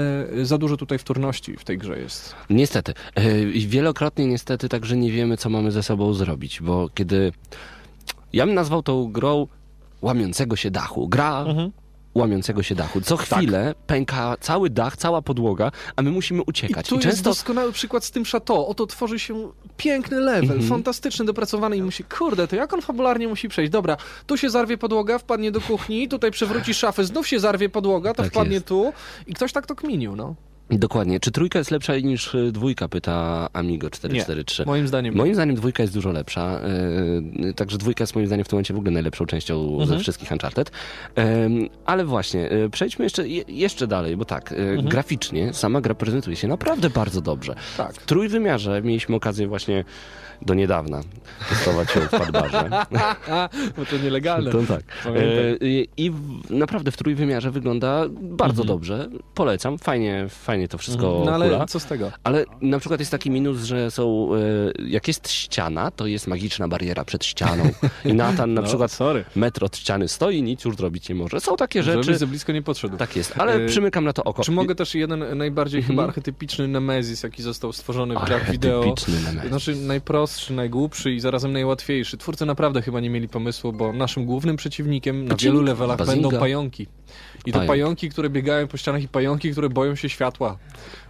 [0.44, 2.36] za dużo tutaj wtórności w tej grze jest.
[2.50, 2.94] Niestety.
[3.54, 7.32] I wielokrotnie niestety także nie wiemy, co mamy ze sobą zrobić, bo kiedy...
[8.36, 9.48] Ja bym nazwał tą grą
[10.02, 11.08] łamiącego się dachu.
[11.08, 11.72] Gra Mhm.
[12.16, 13.02] łamiącego się dachu.
[13.02, 13.26] Co Tak.
[13.26, 16.86] chwilę pęka cały dach, cała podłoga, a my musimy uciekać.
[16.86, 18.66] I tu jest często doskonały przykład z tym chateau.
[18.68, 20.70] Oto tworzy się piękny level, Mhm.
[20.70, 23.72] fantastyczny, dopracowany i musi, kurde, to jak on fabularnie musi przejść?
[23.72, 28.14] Dobra, tu się zarwie podłoga, wpadnie do kuchni, tutaj przewróci szafę, znów się zarwie podłoga,
[28.14, 28.66] to Tak wpadnie jest.
[28.66, 28.94] tu
[29.28, 30.36] i ktoś tak to kminił, no.
[30.70, 31.20] Dokładnie.
[31.20, 34.66] Czy trójka jest lepsza niż y, dwójka, pyta Amigo 443.
[34.66, 35.18] Moim zdaniem nie.
[35.18, 36.60] Moim zdaniem dwójka jest dużo lepsza,
[37.40, 39.88] yy, także dwójka jest moim zdaniem w tym momencie w ogóle najlepszą częścią Mhm.
[39.90, 40.72] ze wszystkich Uncharted.
[41.46, 45.96] Ym, ale właśnie, yy, przejdźmy jeszcze, je, jeszcze dalej, bo tak, yy, graficznie sama gra
[45.96, 47.52] prezentuje się naprawdę bardzo dobrze.
[47.52, 47.78] Mhm.
[47.78, 47.96] Tak.
[48.02, 49.84] W trójwymiarze mieliśmy okazję właśnie
[50.42, 51.02] do niedawna
[51.50, 52.70] testować ją w Padbarze.
[53.78, 54.52] Bo to nielegalne.
[54.52, 54.82] To tak.
[55.06, 55.12] E,
[55.98, 58.68] I w, naprawdę w trójwymiarze wygląda bardzo Mhm.
[58.68, 59.10] dobrze.
[59.36, 59.78] Polecam.
[59.78, 61.66] Fajnie, fajnie to wszystko No ale hula.
[61.66, 62.12] co z tego?
[62.24, 64.40] Ale na przykład jest taki minus, że są, e,
[64.88, 67.70] jak jest ściana, to jest magiczna bariera przed ścianą.
[68.06, 69.26] I Nathan na No, przykład sorry.
[69.36, 71.40] metr od ściany stoi i nic już zrobić nie może.
[71.42, 72.18] Są takie Żebyś rzeczy.
[72.20, 72.98] za blisko nie podszedł.
[72.98, 74.44] Tak jest, ale E, przymykam na to oko.
[74.44, 75.98] Czy mogę też jeden najbardziej Mhm.
[75.98, 78.80] chyba archetypiczny Nemezis, jaki został stworzony w grach wideo.
[78.80, 79.50] Archetypiczny Nemezis.
[79.50, 82.18] Znaczy najprostszy, najgłupszy i zarazem najłatwiejszy.
[82.18, 86.22] Twórcy naprawdę chyba nie mieli pomysłu, bo naszym głównym przeciwnikiem na wielu levelach Bazinga.
[86.22, 86.88] będą pająki.
[87.46, 87.68] I to Pająk.
[87.68, 90.58] pająki, które biegają po ścianach i pająki, które boją się światła.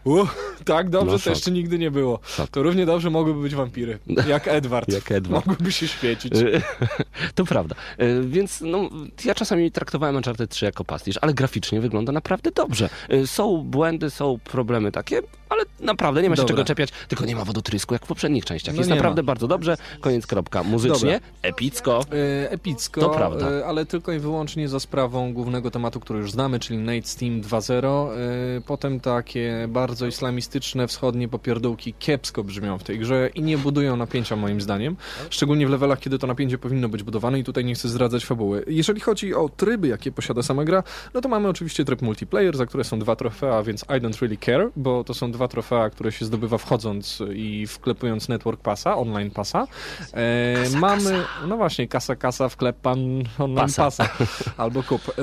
[0.06, 2.20] Uff, tak dobrze No, to jeszcze nigdy nie było.
[2.24, 2.50] Szok.
[2.50, 4.00] To równie dobrze mogłyby być wampiry.
[4.28, 4.94] Jak Edward.
[4.94, 5.46] Jak Edward.
[5.46, 6.34] Mogłyby się świecić.
[6.34, 6.62] E,
[7.36, 7.76] To prawda.
[7.98, 8.90] E, Więc no,
[9.26, 12.90] ja czasami traktowałem Uncharted 3 jako pastisz, ale graficznie wygląda naprawdę dobrze.
[13.10, 16.54] E, Są błędy, są problemy takie, ale naprawdę nie ma się Dobra.
[16.56, 18.76] czego czepiać, tylko nie ma wodotrysku jak w poprzednich częściach.
[18.76, 19.26] No Jest naprawdę ma.
[19.26, 19.78] bardzo dobrze.
[20.02, 20.64] Koniec kropka.
[20.64, 22.02] Muzycznie, epicko.
[22.44, 23.52] E, epicko, To prawda.
[23.52, 27.42] e, ale tylko i wyłącznie za sprawą głównego tematu, który już znamy, czyli Nate Steam
[27.42, 28.12] 2.0.
[28.58, 33.98] E, Potem takie bardzo islamistyczne, wschodnie popierdółki kiepsko brzmią w tej grze i nie budują
[33.98, 34.96] napięcia moim zdaniem.
[35.30, 38.64] Szczególnie w levelach, kiedy to napięcie powinno być budowane i tutaj nie chcę zdradzać fabuły.
[38.68, 40.84] Jeżeli chodzi o tryby, jakie posiada sama gra,
[41.14, 44.38] no to mamy oczywiście tryb multiplayer, za które są dwa trofea, więc I don't really
[44.38, 49.32] care, bo to są dwa trofea, które się zdobywa wchodząc i wklepując Network Passa, online
[49.32, 49.68] passa.
[50.14, 53.00] E, mamy, no właśnie, kasa, kasa, wklep pan
[53.40, 53.84] online Pasa.
[53.84, 54.10] pasa,
[54.64, 55.02] albo kup.
[55.10, 55.22] E,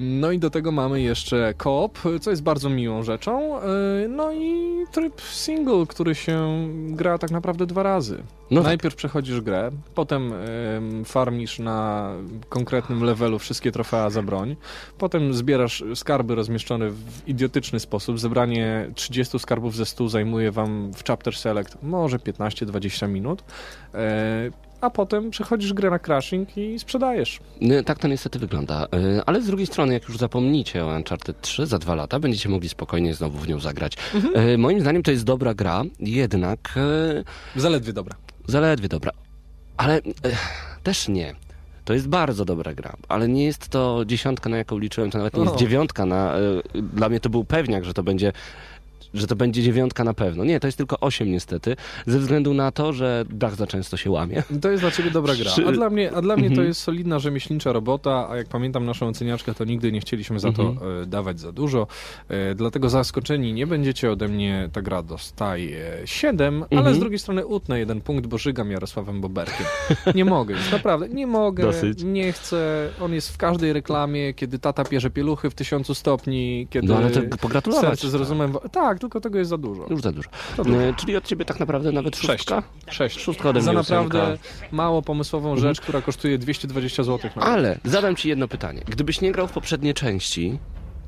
[0.00, 3.60] no i do tego mamy jeszcze koop, co jest bardzo miłą rzeczą.
[3.60, 8.22] E, no i tryb single, który się gra tak naprawdę dwa razy.
[8.50, 8.66] No tak.
[8.66, 12.10] Najpierw przechodzisz grę, potem em, farmisz na
[12.48, 14.56] konkretnym levelu wszystkie trofea za broń,
[14.98, 18.18] potem zbierasz skarby rozmieszczone w idiotyczny sposób.
[18.18, 23.44] Zebranie 30 skarbów ze 100 zajmuje wam w Chapter Select może 15-20 minut,
[23.94, 24.50] e,
[24.80, 27.40] a potem przechodzisz grę na crashing i sprzedajesz.
[27.60, 28.84] No, Tak to niestety wygląda.
[28.84, 32.48] E, Ale z drugiej strony, jak już zapomnicie o Uncharted 3 za dwa lata, będziecie
[32.48, 33.96] mogli spokojnie znowu w nią zagrać.
[34.34, 36.74] E, Moim zdaniem to jest dobra gra, jednak
[37.56, 38.16] Zaledwie dobra.
[38.46, 39.12] zaledwie dobra.
[39.76, 40.00] Ale
[40.82, 41.34] też nie.
[41.84, 45.34] To jest bardzo dobra gra, ale nie jest to dziesiątka, na jaką liczyłem, to nawet
[45.36, 46.06] nie jest dziewiątka.
[46.06, 46.34] Na,
[46.74, 48.32] dla mnie to był pewniak, że to będzie
[49.14, 50.44] że to będzie dziewiątka na pewno.
[50.44, 54.10] Nie, to jest tylko osiem niestety, ze względu na to, że dach za często się
[54.10, 54.42] łamie.
[54.60, 55.50] To jest dla ciebie dobra gra.
[55.68, 56.68] A dla mnie, a dla mnie to Mhm.
[56.68, 60.62] jest solidna rzemieślnicza robota, a jak pamiętam naszą oceniaczkę, to nigdy nie chcieliśmy za to
[60.62, 61.02] Mhm.
[61.02, 61.86] e, dawać za dużo.
[62.28, 64.68] E, dlatego zaskoczeni nie będziecie ode mnie.
[64.72, 66.96] Ta gra dostaje 7, ale Mhm.
[66.96, 69.66] z drugiej strony utnę jeden punkt, bo żygam Jarosławem Boberkiem.
[70.14, 72.02] Nie mogę już, naprawdę, nie mogę, Dosyć.
[72.02, 72.88] nie chcę.
[73.00, 77.10] On jest w każdej reklamie, kiedy tata pierze pieluchy w tysiącu stopni, kiedy No ale
[77.10, 77.84] to pogratulować.
[77.88, 78.52] serce z rozumem...
[78.72, 79.86] Tak, tylko tego jest za dużo.
[79.90, 80.28] Już za dużo.
[80.58, 82.28] E, Czyli od ciebie tak naprawdę nawet Sześć.
[82.32, 82.62] szóstka?
[82.90, 83.20] Sześć.
[83.20, 84.02] Szóstka ode mnie Za ósemka.
[84.18, 84.38] naprawdę
[84.72, 87.30] mało pomysłową rzecz, która kosztuje 220 zł.
[87.36, 88.82] Ale zadam ci jedno pytanie.
[88.88, 90.58] Gdybyś nie grał w poprzednie części,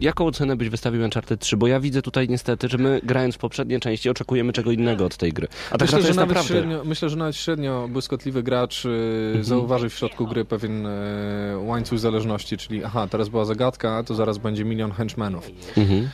[0.00, 1.56] jaką ocenę byś wystawił Uncharted 3?
[1.56, 5.16] Bo ja widzę tutaj niestety, że my grając w poprzednie części oczekujemy czego innego od
[5.16, 5.48] tej gry.
[5.68, 6.54] A tak myślę, że jest nawet naprawdę...
[6.54, 11.98] średnio, myślę, że nawet średnio błyskotliwy gracz y, zauważy w środku gry pewien e, łańcuch
[11.98, 15.50] zależności, czyli aha, teraz była zagadka, to zaraz będzie milion henchmenów.
[15.76, 16.08] Mhm.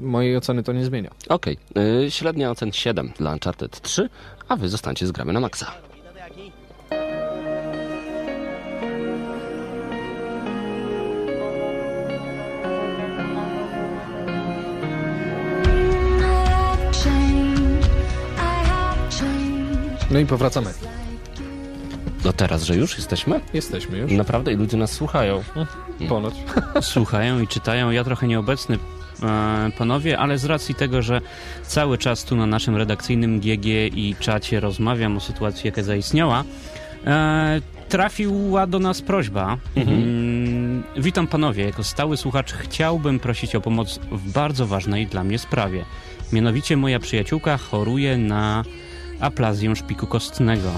[0.00, 1.10] Mojej oceny to nie zmienia.
[1.28, 1.56] Okej,
[2.06, 4.08] y, średnia ocen 7 dla Uncharted 3,
[4.48, 5.72] a wy zostańcie z gramy na maksa.
[20.10, 20.72] No i powracamy.
[22.24, 23.40] No teraz, że już jesteśmy?
[23.54, 24.12] Jesteśmy już.
[24.12, 25.42] Naprawdę i ludzie nas słuchają.
[26.08, 26.34] Ponoć.
[26.80, 27.90] Słuchają i czytają.
[27.90, 28.78] Ja trochę nieobecny,
[29.78, 31.20] panowie, ale z racji tego, że
[31.62, 36.44] cały czas tu na naszym redakcyjnym GG i czacie rozmawiam o sytuacji, jaka zaistniała,
[37.06, 39.56] e, trafiła do nas prośba.
[39.76, 45.38] Mm, witam panowie, jako stały słuchacz chciałbym prosić o pomoc w bardzo ważnej dla mnie
[45.38, 45.84] sprawie.
[46.32, 48.64] Mianowicie moja przyjaciółka choruje na
[49.20, 50.70] aplazję szpiku kostnego.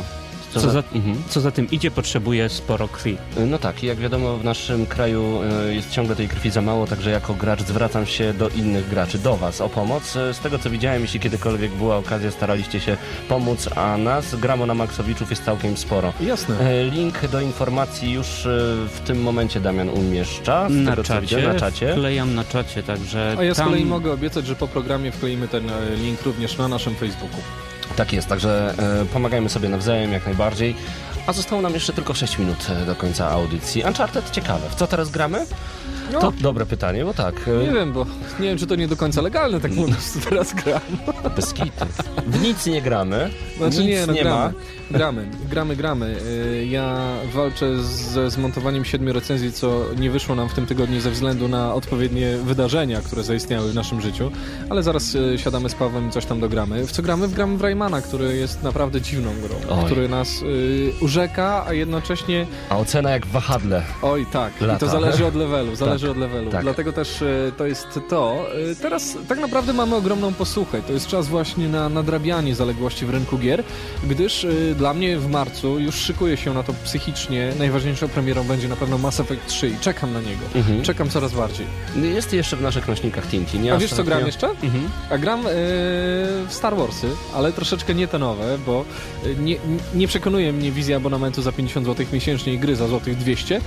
[0.54, 1.22] Co, za- za, mhm.
[1.28, 3.16] co za tym idzie, potrzebuje sporo krwi.
[3.46, 6.86] No tak, i jak wiadomo w naszym kraju y, jest ciągle tej krwi za mało,
[6.86, 10.16] także jako gracz zwracam się do innych graczy, do was o pomoc.
[10.16, 12.96] Y, Z tego co widziałem, jeśli kiedykolwiek była okazja, staraliście się
[13.28, 16.12] pomóc, a nas, gramo na Maksowiczów jest całkiem sporo.
[16.20, 16.60] Jasne.
[16.60, 18.26] E, Link do informacji już
[18.94, 20.68] w tym momencie Damian umieszcza.
[20.68, 21.92] Z Na tego, co widzę, czacie, na czacie.
[21.92, 23.66] wklejam na czacie, także A ja z tam...
[23.68, 27.40] kolei mogę obiecać, że po programie wkleimy ten e, link również na naszym Facebooku.
[27.96, 30.74] Tak jest, także e, pomagajmy sobie nawzajem jak najbardziej.
[31.26, 33.82] A zostało nam jeszcze tylko 6 minut e, do końca audycji.
[33.84, 34.68] Uncharted ciekawe.
[34.70, 35.46] W co teraz gramy?
[36.12, 36.20] No.
[36.20, 37.34] To dobre pytanie, bo tak.
[37.48, 38.06] e, Nie wiem, bo
[38.40, 40.80] nie wiem, czy to nie do końca legalne, tak po prostu teraz gram.
[41.36, 41.84] Bez kitu.
[42.26, 43.30] W nic nie gramy.
[43.56, 44.36] Znaczy nic nie, no nie gramy.
[44.44, 44.52] ma.
[44.90, 46.16] Gramy, gramy, gramy.
[46.62, 46.98] Y, Ja
[47.34, 51.74] walczę ze zmontowaniem siedmiu recenzji, co nie wyszło nam w tym tygodniu ze względu na
[51.74, 54.30] odpowiednie wydarzenia, które zaistniały w naszym życiu,
[54.70, 56.86] ale zaraz y, siadamy z Pawłem i coś tam dogramy.
[56.86, 57.28] W co gramy?
[57.28, 59.84] W gramy w Raymana, który jest naprawdę dziwną grą, Oj.
[59.84, 63.82] który nas y, urzeka, a jednocześnie A ocena jak wahadle.
[64.02, 64.52] Oj, tak.
[64.60, 64.78] I Lata.
[64.86, 66.50] to zależy od levelu, zależy Tak, od levelu.
[66.50, 66.62] tak.
[66.62, 68.46] Dlatego też e, to jest to.
[68.72, 70.82] E, Teraz tak naprawdę mamy ogromną posłuchę.
[70.82, 73.62] To jest czas właśnie na nadrabianie zaległości w rynku gier,
[74.10, 74.48] gdyż e,
[74.78, 77.52] dla mnie w marcu już szykuje się na to psychicznie.
[77.58, 80.42] Najważniejszą premierą będzie na pewno Mass Effect 3 i czekam na niego.
[80.54, 80.82] Mhm.
[80.82, 81.66] Czekam coraz bardziej.
[82.02, 83.64] Jest jeszcze w naszych nośnikach Tintin.
[83.64, 84.48] Ja A wiesz co gram jeszcze?
[84.48, 84.90] Mhm.
[85.10, 88.84] A gram e, w Star Warsy, ale troszeczkę nie te nowe, bo
[89.24, 89.56] e, nie,
[89.94, 93.60] nie przekonuje mnie wizja abonamentu za 50 zł miesięcznie i gry za złotych 200,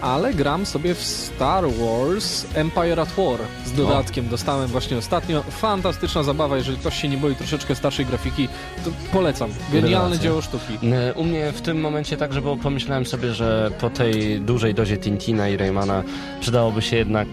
[0.00, 4.28] ale gram sobie w Star Wars Empire at War z dodatkiem.
[4.28, 5.42] Dostałem właśnie ostatnio.
[5.42, 8.48] Fantastyczna zabawa, jeżeli ktoś się nie boi troszeczkę starszej grafiki,
[8.84, 9.50] to polecam.
[9.72, 10.22] Genialne Rewelacja.
[10.22, 10.78] dzieło sztuki.
[10.92, 14.74] E, U mnie w tym momencie tak, że bo pomyślałem sobie, że po tej dużej
[14.74, 16.02] dozie Tintina i Raymana
[16.40, 17.28] przydałoby się jednak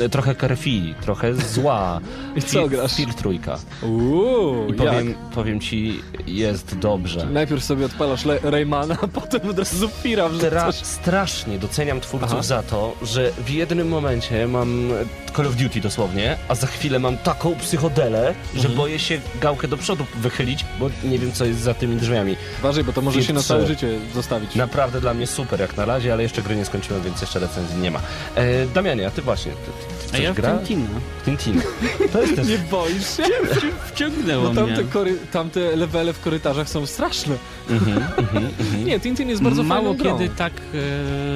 [0.00, 2.00] e, trochę krwi, trochę zła.
[2.36, 2.94] I co grasz?
[2.96, 3.58] Fir trójka.
[3.82, 7.26] Uuu, I powiem, powiem ci, jest dobrze.
[7.26, 10.74] Najpierw sobie odpalasz Le- Raymana, a potem od razu Fira Tra- wrzucasz.
[10.84, 12.42] strasznie doceniam twórców Aha.
[12.42, 14.90] za to, że w jednym momencie mam
[15.36, 18.74] Call of Duty dosłownie, a za chwilę mam taką psychodelę, że Mhm.
[18.76, 22.36] boję się gałkę do przodu wychylić, bo nie wiem co jest za tymi drzwiami.
[22.58, 23.48] Uważaj, bo to może się na 3.
[23.48, 24.54] całe życie zostawić.
[24.54, 27.76] Naprawdę dla mnie super jak na razie, ale jeszcze gry nie skończyłem, więc jeszcze recenzji
[27.78, 28.00] nie ma.
[28.34, 30.58] E, Damianie, a ty właśnie, ty A ja w gra?
[30.58, 30.88] Tintina.
[31.24, 31.62] Tintin.
[32.12, 32.48] To jest też...
[32.52, 33.22] Nie boisz się?
[33.92, 34.92] Wciągnęło No tamte, mnie.
[34.92, 37.36] kory, tamte levele w korytarzach są straszne.
[37.70, 38.84] Mhm, mhm, mhm.
[38.84, 40.18] Nie, Tintin jest bardzo Mało fajną grą.
[40.18, 40.52] kiedy tak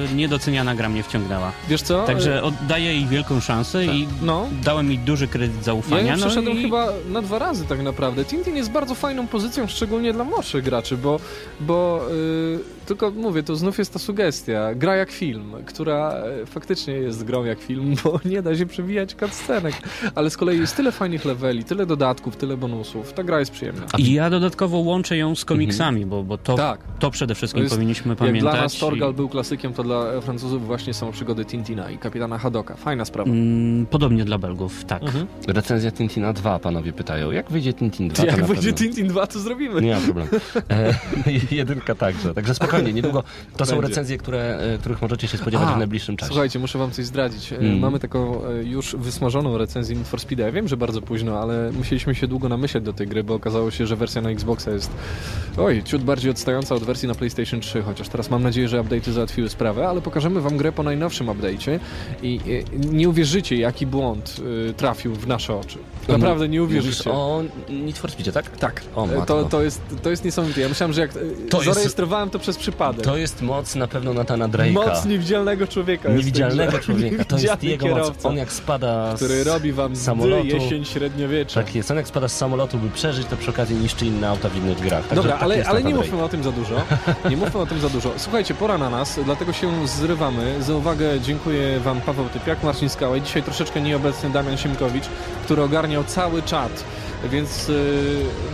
[0.09, 1.51] e, niedoceniana gra mnie wciągnęła.
[1.69, 2.03] Wiesz co?
[2.05, 4.47] Także oddaję jej wielką szansę i No.
[4.63, 6.11] dałem mi duży kredyt Ja zaufania.
[6.11, 6.61] ją no przeszedłem i...
[6.61, 8.25] chyba na dwa razy tak naprawdę.
[8.25, 11.19] Tintin jest bardzo fajną pozycją, szczególnie dla młodszych graczy, bo,
[11.59, 14.75] bo yy, tylko mówię, to znów jest ta sugestia.
[14.75, 16.11] Gra jak film, która
[16.41, 19.73] e, faktycznie jest grą jak film, bo nie da się przewijać cutscenek.
[20.15, 23.13] Ale z kolei jest tyle fajnych leveli, tyle dodatków, tyle bonusów.
[23.13, 23.85] Ta gra jest przyjemna.
[23.97, 26.79] I ja dodatkowo łączę ją z komiksami, bo, bo to, Tak.
[26.99, 28.41] to przede wszystkim To jest- powinniśmy Jak pamiętać.
[28.53, 32.37] dla nas Torgal i- był klasykiem, to dla Francuzów właśnie są przygody Tintina i kapitana
[32.37, 32.75] Hadoka.
[32.75, 33.29] Fajna sprawa.
[33.31, 35.03] Mm, podobnie dla Belgów, tak.
[35.03, 35.27] Mhm.
[35.47, 37.31] Recenzja Tintina 2, panowie pytają.
[37.31, 38.25] Jak wyjdzie Tintin 2?
[38.25, 38.73] Jak będzie pewno...
[38.73, 39.81] Tintin 2, to zrobimy.
[39.81, 40.29] Nie ma problemu.
[40.69, 40.93] E,
[41.55, 42.33] jedynka także.
[42.33, 43.23] Także spokojnie, niedługo.
[43.57, 43.87] To są Będzie.
[43.87, 46.27] recenzje, które, e, których możecie się spodziewać A, w najbliższym czasie.
[46.27, 47.53] Słuchajcie, muszę wam coś zdradzić.
[47.53, 47.79] E, Mm.
[47.79, 50.43] Mamy taką e, już wysmażoną recenzję Need for Speed.
[50.43, 53.71] Ja wiem, że bardzo późno, ale musieliśmy się długo namyśleć do tej gry, bo okazało
[53.71, 54.91] się, że wersja na Xboxa jest
[55.57, 59.11] oj, ciut bardziej odstająca od wersji na PlayStation 3, chociaż teraz mam nadzieję, że update'y
[59.11, 61.79] załatwiły sprawę, ale pokażemy wam grę po najnowszym update'cie
[62.23, 62.39] i
[62.91, 64.35] nie uwierzycie, jaki błąd
[64.69, 65.77] e, trafił w nasze oczy.
[66.07, 67.11] Naprawdę nie uwierzycie.
[67.11, 68.57] o Need for Speedzie, tak?
[68.57, 70.61] Tak, O, E, to, to, jest, to jest niesamowite.
[70.61, 71.13] Ja myślałem, że jak e,
[71.49, 73.05] To jest- zarejestrowałem to przez przypadek.
[73.05, 74.71] To jest moc na pewno Natana Drake'a.
[74.71, 76.09] Moc niewidzialnego człowieka.
[76.09, 77.25] jest Niewidzialnego człowieka.
[77.25, 77.95] To jest jego moc.
[77.95, 78.29] kierowca.
[78.29, 80.45] On jak spada który robi wam samolotu.
[80.45, 81.63] jesień średniowiecza.
[81.63, 81.91] Tak jest.
[81.91, 84.79] On jak spada z samolotu, by przeżyć, to przy okazji niszczy inne auta w innych
[84.79, 85.01] grach.
[85.01, 86.75] Także Dobra, ale, jest ale nie mówmy o tym za dużo.
[87.29, 88.11] Nie mówmy o tym za dużo.
[88.17, 90.63] Słuchajcie, pora na nas, dlatego się zrywamy.
[90.63, 95.05] Za uwagę dziękuję Wam Paweł Typiak, Marcin Skała i dzisiaj troszeczkę nieobecny Damian Siemkowicz,
[95.45, 95.61] który
[95.97, 96.83] ogarniał cały czat,
[97.31, 97.75] więc yy,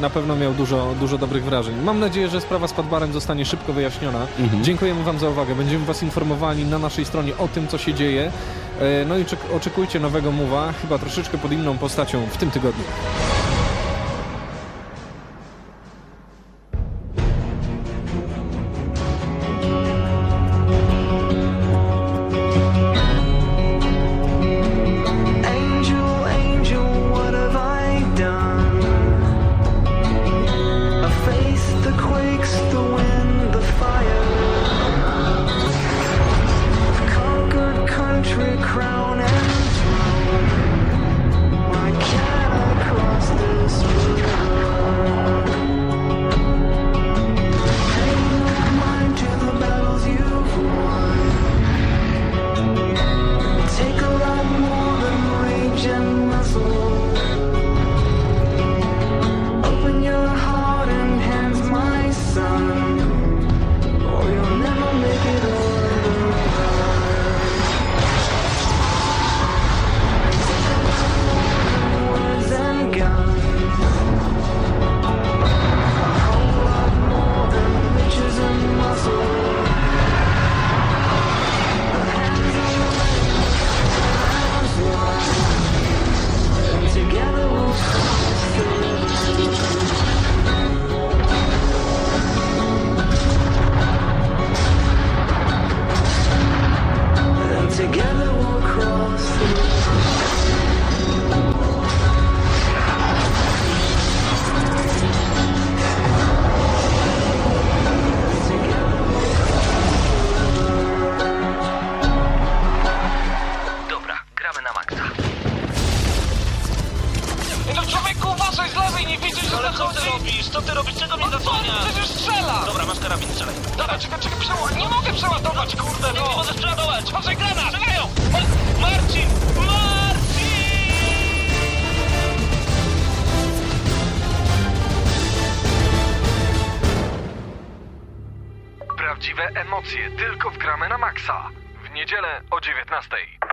[0.02, 1.76] na pewno miał dużo, dużo dobrych wrażeń.
[1.84, 4.28] Mam nadzieję, że sprawa z Padbarem zostanie szybko wyjaśniona.
[4.40, 4.64] Mhm.
[4.64, 5.56] Dziękujemy Wam za uwagę.
[5.56, 8.32] Będziemy Was informowali na naszej stronie o tym, co się dzieje.
[8.82, 12.84] E, No i czek- oczekujcie nowego mowa, chyba troszeczkę pod inną postacią w tym tygodniu.